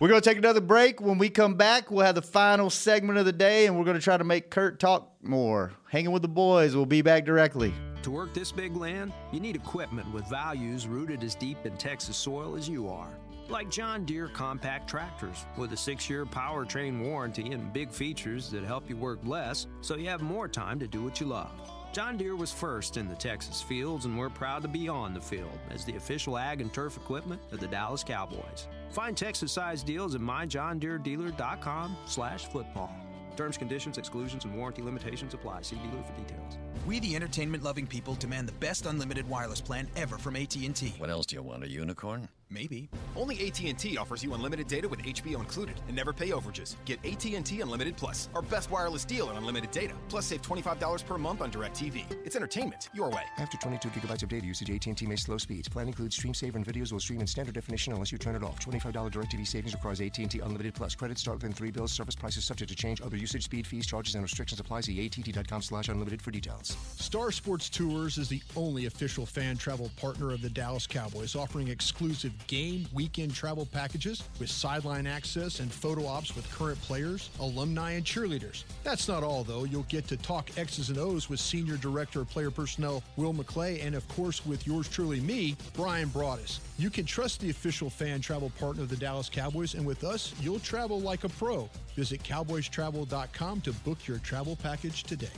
[0.00, 0.98] We're going to take another break.
[1.02, 3.98] When we come back, we'll have the final segment of the day, and we're going
[3.98, 5.72] to try to make Kurt talk more.
[5.90, 6.74] Hanging with the boys.
[6.74, 7.74] We'll be back directly.
[8.04, 12.16] To work this big land, you need equipment with values rooted as deep in Texas
[12.16, 13.10] soil as you are.
[13.50, 18.62] Like John Deere compact tractors with a six year powertrain warranty and big features that
[18.62, 21.50] help you work less so you have more time to do what you love.
[21.92, 25.20] John Deere was first in the Texas fields, and we're proud to be on the
[25.20, 28.68] field as the official ag and turf equipment of the Dallas Cowboys.
[28.90, 32.94] Find Texas-sized deals at myjohndeeredealer.com slash football.
[33.36, 35.62] Terms, conditions, exclusions, and warranty limitations apply.
[35.62, 36.58] See dealer for details.
[36.86, 40.94] We, the entertainment-loving people, demand the best unlimited wireless plan ever from AT&T.
[40.98, 42.28] What else do you want, a unicorn?
[42.50, 42.88] Maybe.
[43.14, 46.74] Only AT&T offers you unlimited data with HBO included and never pay overages.
[46.84, 49.94] Get AT&T Unlimited Plus, our best wireless deal on unlimited data.
[50.08, 52.04] Plus save $25 per month on DirecTV.
[52.24, 53.22] It's entertainment your way.
[53.38, 55.68] After 22 gigabytes of data usage, AT&T may slow speeds.
[55.68, 58.42] Plan includes stream saver and videos will stream in standard definition unless you turn it
[58.42, 58.58] off.
[58.58, 60.96] $25 DirecTV savings requires AT&T Unlimited Plus.
[60.96, 61.92] Credits start within three bills.
[61.92, 63.00] Service prices subject to change.
[63.00, 64.80] Other usage, speed, fees, charges, and restrictions apply.
[64.80, 66.76] See att.com slash unlimited for details.
[66.96, 71.68] Star Sports Tours is the only official fan travel partner of the Dallas Cowboys, offering
[71.68, 77.92] exclusive game, weekend travel packages with sideline access and photo ops with current players, alumni,
[77.92, 78.64] and cheerleaders.
[78.84, 79.64] That's not all, though.
[79.64, 83.84] You'll get to talk X's and O's with Senior Director of Player Personnel Will McClay,
[83.84, 86.58] and of course with yours truly, me, Brian Broaddus.
[86.78, 90.34] You can trust the official fan travel partner of the Dallas Cowboys, and with us,
[90.40, 91.68] you'll travel like a pro.
[91.96, 95.28] Visit cowboystravel.com to book your travel package today.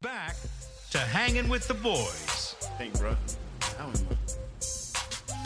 [0.00, 0.36] Back
[0.90, 2.54] to hanging with the boys.
[2.78, 3.16] Think, bro.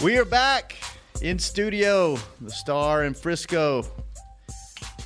[0.02, 0.76] We are back
[1.20, 3.86] in studio, the star in Frisco.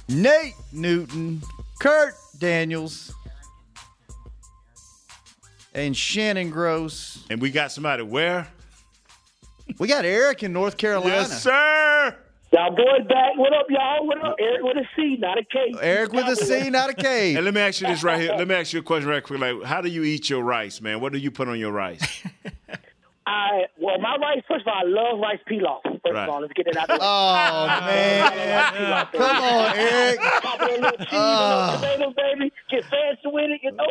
[0.08, 1.42] Nate Newton,
[1.78, 3.12] Kurt Daniels,
[5.74, 7.26] and Shannon Gross.
[7.28, 8.48] And we got somebody where?
[9.78, 11.14] We got Eric in North Carolina.
[11.14, 12.16] Yes, sir.
[12.52, 13.36] Y'all boys back.
[13.36, 14.06] What up, y'all?
[14.06, 14.36] What up?
[14.40, 15.74] Eric with a C, not a K.
[15.82, 17.34] Eric with a C, not a K.
[17.36, 18.34] And let me ask you this right here.
[18.34, 19.40] Let me ask you a question right quick.
[19.40, 21.00] Like, how do you eat your rice, man?
[21.00, 22.22] What do you put on your rice?
[23.28, 24.42] I well, my rice.
[24.46, 25.82] First of all, I love rice pilaf.
[25.82, 26.22] First Right.
[26.24, 26.98] of all, let's get it out there.
[27.00, 30.20] Oh man, come on, Eric.
[30.20, 31.78] Pop in a little cheese, a Oh.
[31.82, 32.52] little baby.
[32.70, 33.84] Get fancy with it, you know.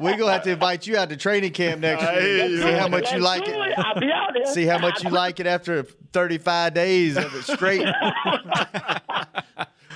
[0.00, 2.50] We're gonna have to invite you out to training camp next I hear week.
[2.50, 2.62] you.
[2.62, 3.74] See how much you Let's like do it.
[3.78, 4.46] I'll be out there.
[4.46, 5.82] See how much you like it after
[6.14, 7.86] 35 days of it straight.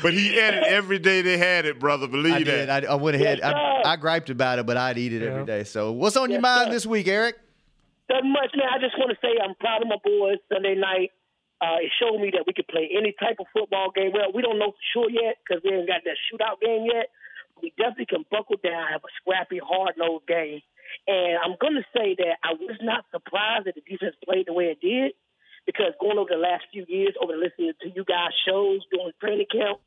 [0.02, 2.06] But he ate it every day they had it, brother.
[2.06, 2.44] Believe I that.
[2.44, 2.68] did.
[2.86, 3.38] I, I went ahead.
[3.38, 3.88] Yes, I, sir.
[3.88, 5.46] I griped about it, but I'd eat it every Yeah.
[5.46, 5.64] day.
[5.64, 6.72] So, what's on your mind sir.
[6.72, 7.36] this week, Eric?
[8.08, 8.70] Nothing much, man.
[8.70, 10.38] I just want to say I'm proud of my boys.
[10.52, 11.10] Sunday night,
[11.60, 14.12] uh, it showed me that we could play any type of football game.
[14.14, 17.10] Well, we don't know for sure yet because we ain't got that shootout game yet.
[17.62, 20.60] We definitely can buckle down, have a scrappy, hard-nosed game.
[21.08, 24.52] And I'm going to say that I was not surprised that the defense played the
[24.52, 25.12] way it did
[25.64, 29.50] because going over the last few years, over listening to you guys' shows during training
[29.50, 29.80] camp,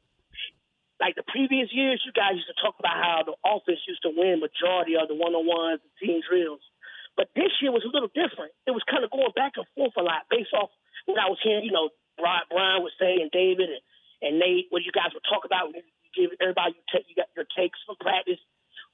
[1.00, 4.12] like the previous years, you guys used to talk about how the offense used to
[4.12, 6.60] win majority of the one-on-ones and team drills.
[7.20, 8.56] But this year was a little different.
[8.64, 10.72] It was kind of going back and forth a lot based off
[11.04, 13.84] what I was hearing, you know, Brian, Brian would say and David and,
[14.24, 15.76] and Nate, what you guys would talk about.
[16.16, 18.40] Give everybody you, take, you got your takes from practice.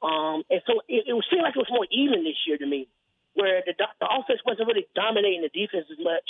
[0.02, 2.90] Um, and so it, it seemed like it was more even this year to me,
[3.38, 6.26] where the, the offense wasn't really dominating the defense as much.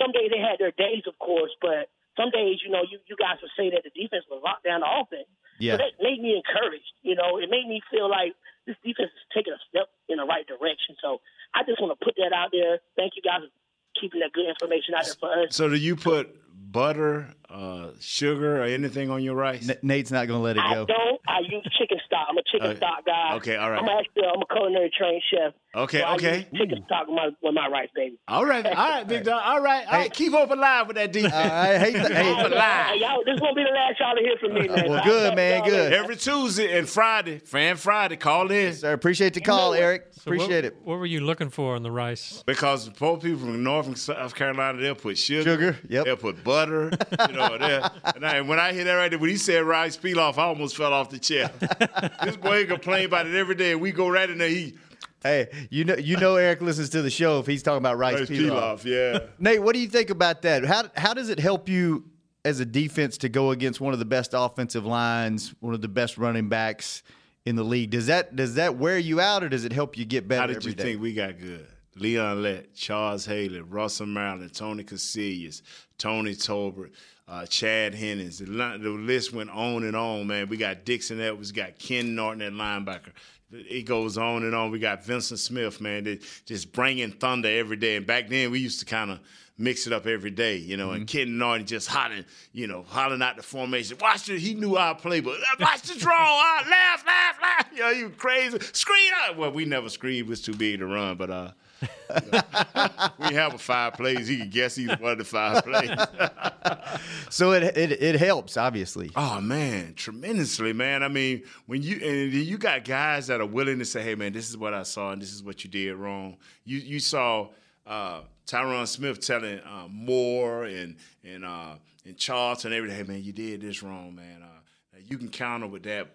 [0.00, 3.14] Some days they had their days, of course, but some days, you know, you, you
[3.14, 5.30] guys would say that the defense would lock down the offense.
[5.62, 5.78] Yeah.
[5.78, 6.90] So that made me encouraged.
[7.06, 8.34] You know, it made me feel like
[8.66, 10.98] this defense is taking a step in the right direction.
[11.00, 11.22] So
[11.54, 12.82] I just want to put that out there.
[12.98, 13.54] Thank you guys for
[13.94, 15.54] keeping that good information out there for us.
[15.54, 16.34] So do you put
[16.70, 19.68] butter, uh, sugar, or anything on your rice?
[19.68, 20.86] N- Nate's not gonna let it I go.
[20.86, 21.20] don't.
[21.26, 22.26] I use chicken stock.
[22.30, 22.76] I'm a chicken Okay.
[22.78, 23.36] stock guy.
[23.36, 23.80] Okay, all right.
[23.82, 25.52] I'm actually I'm a culinary trained chef.
[25.74, 26.36] Okay, So I okay.
[26.50, 28.18] use chicken stock with my with my rice, baby.
[28.28, 29.40] All right, all right, big dog.
[29.44, 30.12] All right, all right.
[30.12, 31.34] Keep hope alive with that defense.
[31.34, 32.06] I hate that.
[32.08, 32.86] Keep Hey, hope alive.
[32.86, 34.88] Hey, y'all, this won't be the last y'all to hear from me, man.
[34.90, 35.92] Well, I good, man, y'all good.
[35.92, 38.74] Every Tuesday and Friday, Fan Friday, call in.
[38.74, 40.06] Sir, appreciate the call, Eric.
[40.12, 40.76] So Appreciate what, it.
[40.82, 42.42] What were you looking for on the rice?
[42.44, 45.42] Because poor people from North and South Carolina, they'll put sugar.
[45.52, 46.04] Sugar, yep.
[46.06, 46.57] They'll put butter.
[46.66, 49.62] You know, they'll- and, I, and when I hear that right there, when he said
[49.64, 51.50] rice pilaf, I almost fell off the chair.
[52.24, 53.74] this boy complain about it every day.
[53.74, 54.74] We go right in there, he
[55.22, 58.20] Hey, you know, you know, Eric listens to the show if he's talking about rice,
[58.20, 58.82] rice pilaf.
[58.82, 58.84] pilaf.
[58.84, 59.18] Yeah.
[59.40, 60.64] Nate, what do you think about that?
[60.64, 62.04] How how does it help you
[62.44, 65.88] as a defense to go against one of the best offensive lines, one of the
[65.88, 67.02] best running backs
[67.44, 67.90] in the league?
[67.90, 70.46] Does that does that wear you out, or does it help you get better How
[70.46, 70.82] did you day?
[70.84, 71.66] think we got good?
[72.00, 75.62] Leon Lett, Charles Haley, Russell Maryland, Tony Casillas,
[75.98, 76.90] Tony Tolbert,
[77.26, 78.38] uh, Chad Hennings.
[78.38, 80.48] The, the list went on and on, man.
[80.48, 83.12] We got Dixon Edwards, got Ken Norton at linebacker.
[83.50, 84.70] It goes on and on.
[84.70, 87.96] We got Vincent Smith, man, that just bringing thunder every day.
[87.96, 89.20] And back then, we used to kind of
[89.56, 90.92] mix it up every day, you know.
[90.92, 93.96] And Ken Norton just hollering, you know, hollering out the formation.
[94.00, 94.38] Watch it.
[94.38, 95.38] He knew our playbook.
[95.60, 96.14] Watch the draw.
[96.14, 97.66] Uh, laugh, laugh, laugh.
[97.74, 98.58] You you crazy.
[98.72, 99.36] Screen up.
[99.36, 100.26] Well, we never screened.
[100.26, 101.16] It was too big to run.
[101.16, 101.50] But uh,
[103.18, 104.26] we have a five plays.
[104.28, 105.90] He can guess either one of the five plays.
[107.30, 109.10] so it, it it helps, obviously.
[109.16, 111.02] Oh man, tremendously, man.
[111.02, 114.32] I mean, when you and you got guys that are willing to say, "Hey, man,
[114.32, 117.48] this is what I saw, and this is what you did wrong." You you saw
[117.86, 121.74] uh, Tyron Smith telling uh, Moore and and uh,
[122.04, 124.42] and Charlton every day, "Hey, man, you did this wrong, man.
[124.42, 126.08] Uh, you can counter with that."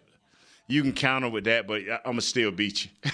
[0.68, 2.91] You can counter with that, but I'm gonna still beat you.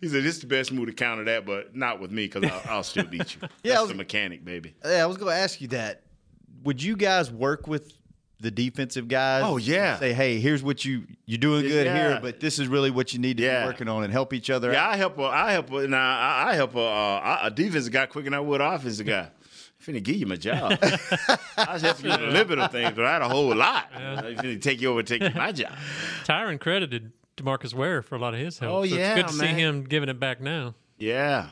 [0.00, 2.44] he said, "This is the best move to counter that, but not with me because
[2.44, 4.74] I'll, I'll, still beat you." yeah, That's was, the mechanic, baby.
[4.84, 6.02] Yeah, I was going to ask you that.
[6.64, 7.92] Would you guys work with
[8.40, 9.42] the defensive guys?
[9.44, 9.98] Oh yeah.
[9.98, 11.96] Say, hey, here's what you you're doing good yeah.
[11.96, 13.62] here, but this is really what you need to yeah.
[13.62, 14.72] be working on and help each other.
[14.72, 14.92] Yeah, out.
[14.92, 15.18] I help.
[15.18, 15.72] A, I help.
[15.72, 19.06] A, now I, I help a, uh, a defensive guy quicker than I would offensive
[19.06, 19.30] guy.
[19.88, 20.78] I'm finna give you my job.
[21.56, 23.54] I was helping you with a little bit of things, but I had a whole
[23.54, 23.86] lot.
[23.92, 24.20] Yeah.
[24.20, 25.72] I'm finna take you over and take my job.
[26.24, 28.72] Tyron credited DeMarcus Ware for a lot of his help.
[28.72, 29.54] Oh so yeah, it's good to man.
[29.54, 30.74] see him giving it back now.
[30.98, 31.48] Yeah.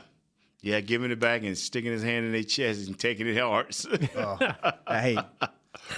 [0.61, 3.75] Yeah, giving it back and sticking his hand in their chest and taking it hard.
[4.17, 4.37] oh,
[4.85, 5.19] I hate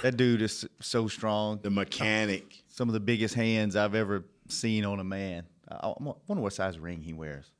[0.02, 1.60] that dude is so strong.
[1.62, 2.62] The mechanic.
[2.68, 5.44] Some of the biggest hands I've ever seen on a man.
[5.70, 7.50] I wonder what size ring he wears.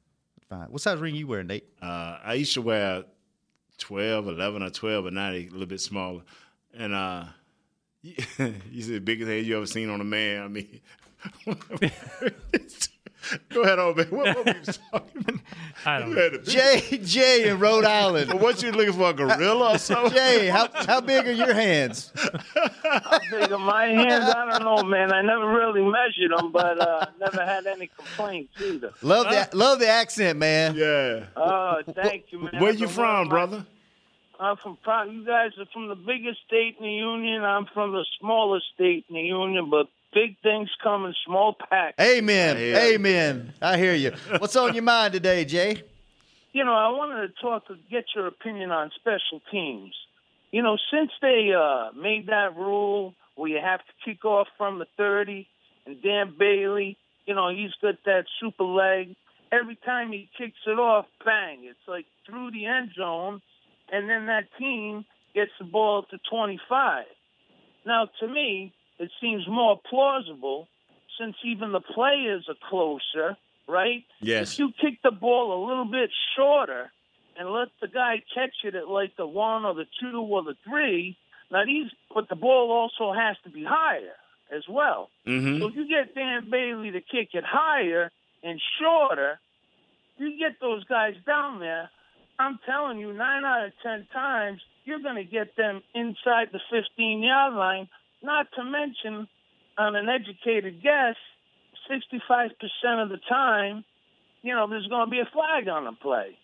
[0.49, 0.69] Fine.
[0.71, 1.65] What size ring you wear, Nate?
[1.81, 3.05] Uh, I used to wear
[3.81, 6.23] 12, 11 or 12, but now a little bit smaller.
[6.73, 7.25] And uh,
[8.03, 10.43] you said the biggest hand you ever seen on a man.
[10.43, 10.81] I mean,
[13.51, 14.07] Go ahead, old man.
[14.07, 15.41] What, what were you talking
[15.87, 16.39] I don't know.
[16.43, 18.31] Jay, Jay in Rhode Island.
[18.31, 20.13] Well, what you looking for, a gorilla or something?
[20.13, 22.13] Jay, how, how big are your hands?
[22.83, 24.25] How big are my hands?
[24.25, 25.13] I don't know, man.
[25.13, 28.93] I never really measured them, but uh, never had any complaints either.
[29.03, 30.75] Love the love the accent, man.
[30.75, 31.27] Yeah.
[31.37, 32.61] Oh, thank you, man.
[32.61, 33.65] Where you from, brother?
[34.39, 34.79] I'm from.
[35.11, 37.45] You guys are from the biggest state in the union.
[37.45, 41.97] I'm from the smallest state in the union, but big things come in small packs.
[42.01, 42.57] Amen.
[42.57, 43.55] Amen.
[43.61, 44.13] I hear you.
[44.39, 45.83] What's on your mind today, Jay?
[46.53, 49.95] You know, I wanted to talk to get your opinion on special teams.
[50.51, 54.81] You know, since they uh, made that rule where you have to kick off from
[54.81, 55.47] the 30,
[55.87, 59.15] and Dan Bailey, you know, he's got that super leg.
[59.53, 61.61] Every time he kicks it off, bang!
[61.65, 63.41] It's like through the end zone,
[63.93, 65.05] and then that team
[65.35, 67.05] gets the ball to 25.
[67.87, 70.69] Now, to me, it seems more plausible
[71.19, 73.37] since even the players are closer,
[73.67, 74.05] right?
[74.21, 74.53] Yes.
[74.53, 76.93] If you kick the ball a little bit shorter
[77.37, 80.55] and let the guy catch it at like the one or the two or the
[80.69, 81.17] three,
[81.51, 84.17] now these, but the ball also has to be higher
[84.55, 85.09] as well.
[85.27, 85.61] Mm-hmm.
[85.63, 88.11] So if you get Dan Bailey to kick it higher
[88.43, 89.41] and shorter,
[90.19, 91.91] you get those guys down there.
[92.39, 96.61] I'm telling you, nine out of ten times, you're going to get them inside the
[96.71, 97.89] 15 yard line
[98.23, 99.29] not to mention,
[99.79, 101.17] on an educated guess,
[101.91, 102.51] 65%
[103.03, 103.85] of the time,
[104.43, 106.37] you know, there's going to be a flag on the play.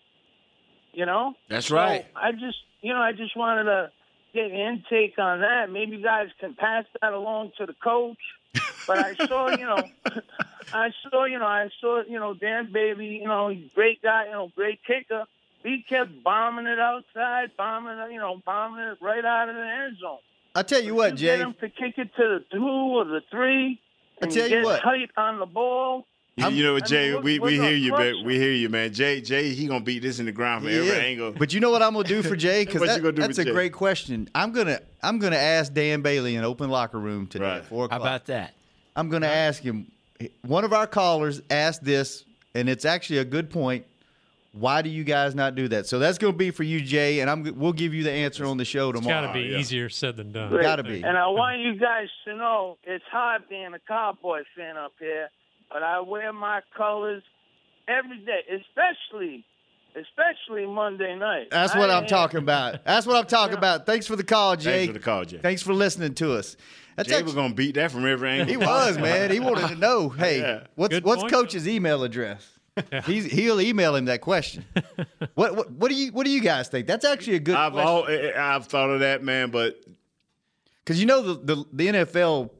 [0.93, 1.33] You know?
[1.49, 2.05] That's so right.
[2.15, 3.91] I just, you know, I just wanted to
[4.33, 5.71] get an intake on that.
[5.71, 8.17] Maybe you guys can pass that along to the coach.
[8.87, 9.83] But I saw, you know,
[10.73, 14.01] I saw, you know, I saw, you know, Dan Baby, you know, he's a great
[14.01, 15.25] guy, you know, great kicker.
[15.63, 19.61] He kept bombing it outside, bombing it, you know, bombing it right out of the
[19.61, 20.19] end zone.
[20.57, 21.37] I tell you what, you Jay.
[21.37, 23.79] Get him to kick it to the two or the three.
[24.21, 24.81] And I tell you, you get what.
[24.81, 26.05] tight on the ball.
[26.35, 27.05] You, you know what, I Jay?
[27.07, 28.17] mean, what- we we what's hear you, Russell?
[28.17, 28.25] man.
[28.25, 28.93] We hear you, man.
[28.93, 31.31] Jay, Jay, he gonna beat this in the ground from every angle.
[31.31, 32.65] But you know what I'm gonna do for Jay?
[32.65, 33.51] Because What you gonna do that's a Jay?
[33.51, 34.29] great question.
[34.35, 37.97] I'm gonna I'm gonna ask Dan Bailey in open locker room today at four How
[37.97, 38.53] about that?
[38.95, 39.91] I'm gonna ask him.
[40.41, 42.23] One of our callers asked this,
[42.55, 43.85] and it's actually a good point.
[44.53, 45.85] Why do you guys not do that?
[45.87, 48.57] So that's gonna be for you, Jay, and I'm we'll give you the answer on
[48.57, 49.27] the show It's tomorrow.
[49.27, 50.49] got to be easier said than done.
[50.49, 50.63] Great.
[50.63, 51.03] Gotta be.
[51.03, 55.29] And I want you guys to know it's hard being a Cowboy fan up here,
[55.71, 57.21] but I wear my colors
[57.87, 59.45] every day, especially
[59.95, 61.47] especially Monday night.
[61.49, 62.83] That's what I'm ain't- talking about.
[62.85, 63.85] That's what I'm talking about.
[63.85, 64.71] Thanks for the call, Jay.
[64.71, 65.37] Thanks for the call, Jay.
[65.39, 66.55] Thanks for listening to us.
[66.95, 68.47] That's Jay actually- was gonna beat that from every angle.
[68.47, 69.31] He was, man.
[69.31, 70.63] He wanted to know, hey, Yeah.
[70.75, 71.33] what's Good what's point.
[71.33, 72.56] coach's email address?
[73.05, 74.65] He's he'll email him that question.
[75.35, 76.87] what, what what do you what do you guys think?
[76.87, 77.87] That's actually a good I've question.
[77.87, 79.81] all, eh, I've thought of that, man, but
[80.83, 82.51] Because you know the, the the NFL,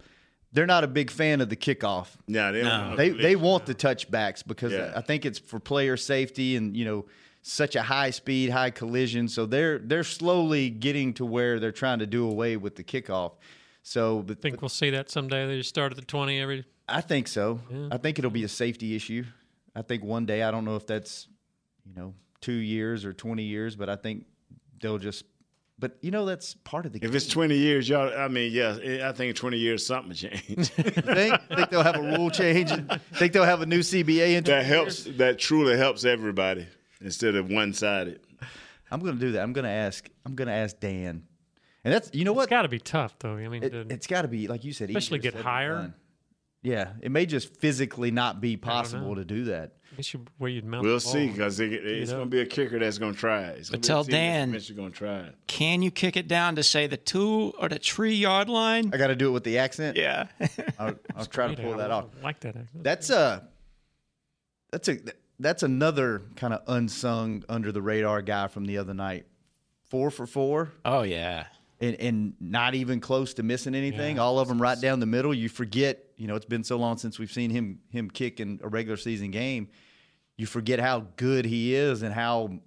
[0.54, 2.08] they're not a big fan of the kickoff.
[2.28, 2.96] yeah, they don't.
[2.96, 4.94] They they want the touchbacks because Yeah.
[4.96, 7.06] I think it's for player safety and you know
[7.42, 9.28] such a high speed, high collision.
[9.30, 13.34] So they're they're slowly getting to where they're trying to do away with the kickoff.
[13.84, 15.48] So but, Think we'll see that someday?
[15.48, 16.66] They just start at the twenty every.
[16.90, 17.60] I think so.
[17.70, 17.90] Yeah.
[17.92, 19.24] I think it'll be a safety issue.
[19.78, 21.28] I think one day I don't know if that's
[21.86, 24.26] you know two years or twenty years, but I think
[24.82, 25.24] they'll just.
[25.80, 27.00] But you know that's part of the.
[27.06, 30.48] If it's 20 years, y'all, I mean, yeah, I think 20 years something changed.
[30.48, 32.72] You think think they'll have a rule change?
[32.72, 35.04] and Think they'll have a new CBA in that helps.
[35.04, 36.66] That truly helps everybody.
[37.00, 38.22] instead of one sided.
[38.90, 39.44] I'm going to do that.
[39.44, 40.10] I'm going to ask.
[40.26, 41.28] I'm going to ask Dan.
[41.84, 42.44] And that's you know what?
[42.46, 43.36] It's got to be tough, though.
[43.38, 45.46] I mean, It, to- it's got to be like you said, especially get said than
[45.46, 45.94] higher.
[46.68, 46.78] Done.
[46.78, 49.74] Yeah, it may just physically not be possible to do that.
[49.92, 50.84] I guess you, where you'd mount.
[50.84, 52.98] We'll the ball see because it, tee it's it going to be a kicker that's
[52.98, 53.58] going to try it.
[53.60, 55.36] It's But gonna be a tell Dan- going to try it.
[55.48, 58.92] Can you kick it down to say the two or the three yard line?
[58.94, 59.98] I got to do it with the accent.
[59.98, 60.28] Yeah.
[60.80, 62.06] I'll, I'll try to pull I that off.
[62.22, 62.50] like that.
[62.56, 62.84] accent.
[62.84, 63.48] That's a
[64.72, 64.98] that's a
[65.40, 69.26] that's another kind of unsung under the radar guy from the other night.
[69.90, 70.74] Four for four.
[70.84, 71.46] Oh yeah.
[71.80, 74.16] And, and not even close to missing anything.
[74.16, 74.24] Yeah.
[74.24, 75.32] All of them right down the middle.
[75.32, 78.60] You forget, you know, it's been so long since we've seen him him kick in
[78.64, 79.68] a regular season game.
[80.38, 82.60] You forget how good he is and how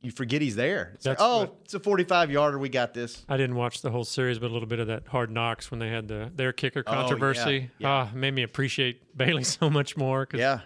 [0.00, 0.92] you forget he's there.
[0.94, 2.58] It's like, oh, what- it's a 45 yarder.
[2.58, 3.26] We got this.
[3.28, 5.78] I didn't watch the whole series, but a little bit of that Hard Knocks when
[5.80, 7.70] they had the their kicker Oh, yeah, controversy.
[7.78, 7.88] yeah.
[7.88, 10.24] Ah, made me appreciate Bailey so much more.
[10.24, 10.60] 'cause Yeah.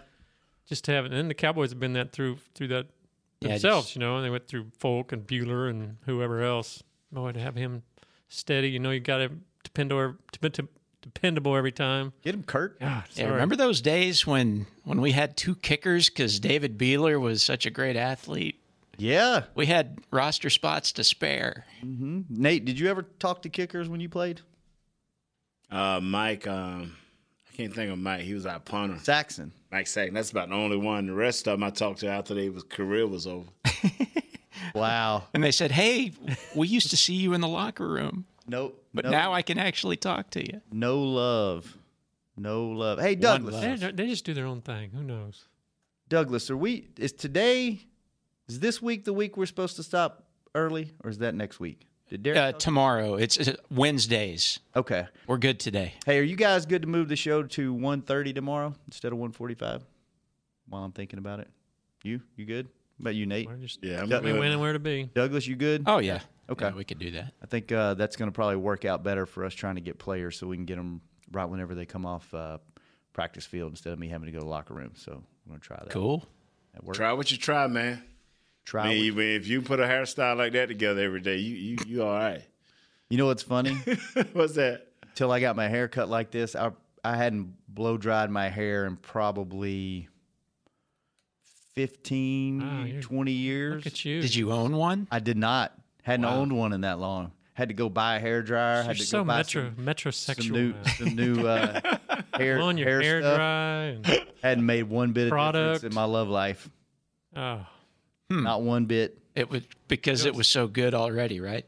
[0.65, 1.11] just to have it.
[1.13, 2.87] And the Cowboys have been that through through that
[3.41, 3.87] Yeah, themselves.
[3.87, 6.83] just- you know, and they went through Folk and Buehler and whoever else.
[7.11, 7.83] Boy, to have him
[8.27, 9.29] steady, you know, you got to
[9.63, 9.89] depend
[10.31, 10.69] dependable,
[11.01, 12.13] dependable every time.
[12.23, 12.77] Get him, Kurt.
[12.79, 17.41] Yeah, Yeah, remember those days when when we had two kickers because David Buehler was
[17.41, 18.59] such a great athlete?
[18.97, 19.43] Yeah.
[19.55, 21.65] We had roster spots to spare.
[21.81, 24.41] hmm Nate, did you ever talk to kickers when you played?
[25.71, 26.95] Uh, Mike, um,
[27.51, 28.21] I can't think of Mike.
[28.21, 28.97] He was our punter.
[28.99, 29.51] Saxon.
[29.71, 30.13] Mike Saxon.
[30.15, 31.07] That's about the only one.
[31.07, 33.47] The rest of them I talked to after their career was over.
[34.75, 35.23] Wow.
[35.33, 36.11] And they said, "Hey,
[36.55, 38.83] we used to see you in the locker room, Nope.
[38.93, 41.77] but no, now I can actually talk to you." no love.
[42.37, 42.99] No love.
[42.99, 43.59] Hey, Douglas.
[43.81, 44.91] They, they just do their own thing.
[44.91, 45.45] Who knows?
[46.07, 47.81] Douglas, are we is today
[48.47, 50.23] is this week the week we're supposed to stop
[50.55, 51.85] early or is that next week?
[52.09, 54.59] Did Derek Uh, tomorrow, it's, it's Wednesdays.
[54.75, 55.05] Okay.
[55.27, 55.93] We're good today.
[56.07, 59.83] Hey, are you guys good to move the show to 1.30 tomorrow instead of 1.45?
[60.67, 61.49] While I'm thinking about it.
[62.03, 62.21] You?
[62.35, 62.67] You good?
[62.99, 63.47] What about you, Nate?
[63.47, 64.39] We're just Yeah, I'm tell me good.
[64.41, 65.09] when and where to be.
[65.15, 65.83] Douglas, you good?
[65.87, 66.19] Oh yeah.
[66.49, 66.65] Okay.
[66.65, 67.31] Yeah, we could do that.
[67.41, 69.97] I think uh, that's going to probably work out better for us trying to get
[69.99, 70.99] players so we can get them
[71.31, 72.57] right whenever they come off uh,
[73.13, 74.91] practice field instead of me having to go to the locker room.
[74.95, 75.91] So I'm going to try that.
[75.91, 76.25] Cool.
[76.73, 76.97] That works.
[76.97, 78.03] Try what you try, man.
[78.65, 81.77] Try I mean, if you put a hairstyle like that together every day, you you
[81.87, 82.41] you all right.
[83.09, 83.73] You know what's funny?
[84.33, 84.87] What's that?
[85.15, 86.71] Till I got my hair cut like this, I
[87.03, 90.08] I hadn't blow dried my hair in probably
[91.75, 92.59] 15,
[92.95, 93.75] Wow, 20 years.
[93.85, 94.21] Look at you.
[94.21, 95.07] Did you own one?
[95.11, 95.73] I did not.
[96.03, 96.37] Hadn't Wow.
[96.37, 97.31] owned one in that long.
[97.53, 98.75] Had to go buy a hair dryer.
[98.75, 100.43] You're had to so go buy metro some, metrosexual.
[100.43, 101.79] some new, some new uh,
[102.33, 103.35] hair, on your hair, hair, stuff.
[103.37, 103.83] dry.
[104.13, 105.83] And, Hadn't made one bit of difference Product.
[105.83, 106.69] in my love life.
[107.35, 107.65] oh,
[108.29, 109.17] Not one bit.
[109.35, 111.65] It would because it was so good already, right?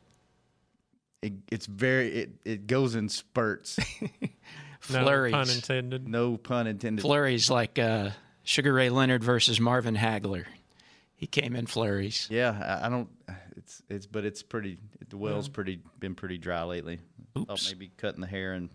[1.21, 2.07] It, it's very.
[2.13, 3.77] It, it goes in spurts.
[4.01, 4.07] no
[4.79, 5.31] Flurries.
[5.33, 6.07] pun intended.
[6.07, 7.01] no pun intended.
[7.01, 8.11] Flurries like uh,
[8.43, 10.45] Sugar Ray Leonard versus Marvin Hagler.
[11.15, 12.27] He came in flurries.
[12.31, 13.07] Yeah, I, I don't.
[13.55, 14.79] It's it's, but it's pretty.
[15.09, 16.99] The well's pretty been pretty dry lately.
[17.35, 17.71] I thought Oops.
[17.71, 18.69] maybe cutting the hair and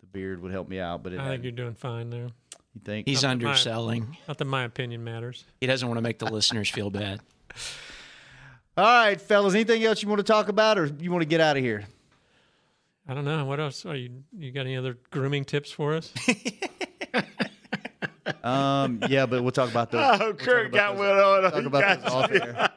[0.00, 1.16] the beard would help me out, but it.
[1.16, 1.44] I think hadn't.
[1.44, 2.28] you're doing fine there.
[2.74, 3.06] You think?
[3.08, 4.16] He's Not that my- underselling.
[4.28, 5.44] Not that my opinion matters.
[5.60, 7.20] He doesn't want to make the listeners feel bad.
[8.76, 9.54] All right, fellas.
[9.54, 11.86] Anything else you want to talk about, or you want to get out of here?
[13.08, 13.46] I don't know.
[13.46, 13.86] What else?
[13.86, 16.12] Are you you got any other grooming tips for us?
[18.46, 20.00] Um, yeah, but we'll talk about those.
[20.20, 21.42] Oh, we'll Kurt got about one on.
[21.42, 22.40] those, talk about those off you.
[22.40, 22.70] air.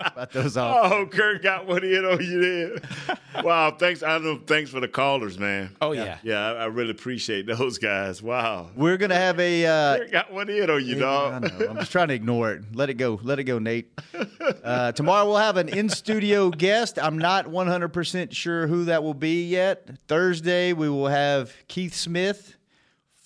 [0.00, 0.92] about those off.
[0.92, 3.42] Oh, Kurt got one in on you there.
[3.44, 4.02] Wow, thanks.
[4.02, 4.40] I know.
[4.46, 5.76] Thanks for the callers, man.
[5.80, 6.18] Oh yeah.
[6.22, 8.22] Yeah, I, I really appreciate those guys.
[8.22, 9.66] Wow, We're gonna have a.
[9.66, 11.42] Uh, Kurt got one in on you, I dog.
[11.42, 11.66] know.
[11.68, 12.64] I'm just trying to ignore it.
[12.74, 13.20] Let it go.
[13.22, 13.92] Let it go, Nate.
[14.64, 16.98] Uh, tomorrow we'll have an in studio guest.
[17.00, 19.88] I'm not 100% sure who that will be yet.
[20.08, 22.56] Thursday we will have Keith Smith,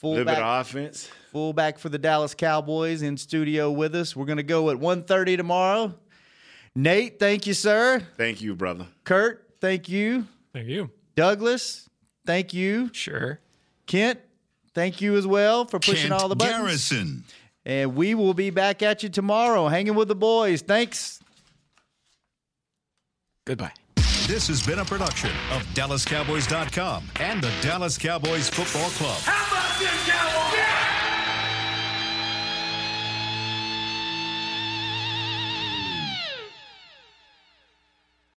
[0.03, 1.09] A little bit of offense.
[1.35, 4.15] Fullback for the Dallas Cowboys, in studio with us.
[4.15, 5.93] We're going to go at 1:30 tomorrow.
[6.77, 8.01] Nate, thank you, sir.
[8.17, 8.87] Thank you, brother.
[9.03, 10.29] Kurt, thank you.
[10.53, 10.91] Thank you.
[11.17, 11.91] Douglas,
[12.25, 12.89] thank you.
[12.93, 13.41] Sure.
[13.87, 14.21] Kent,
[14.75, 16.59] thank you as well for pushing Kent all the buttons.
[16.59, 17.25] Garrison.
[17.67, 20.63] And we will be back at you tomorrow, hanging with the boys.
[20.63, 21.19] Thanks.
[23.45, 23.73] Goodbye.
[24.29, 29.21] This has been a production of DallasCowboys.com and the Dallas Cowboys Football Club.
[29.23, 30.44] How about this, Cowboys?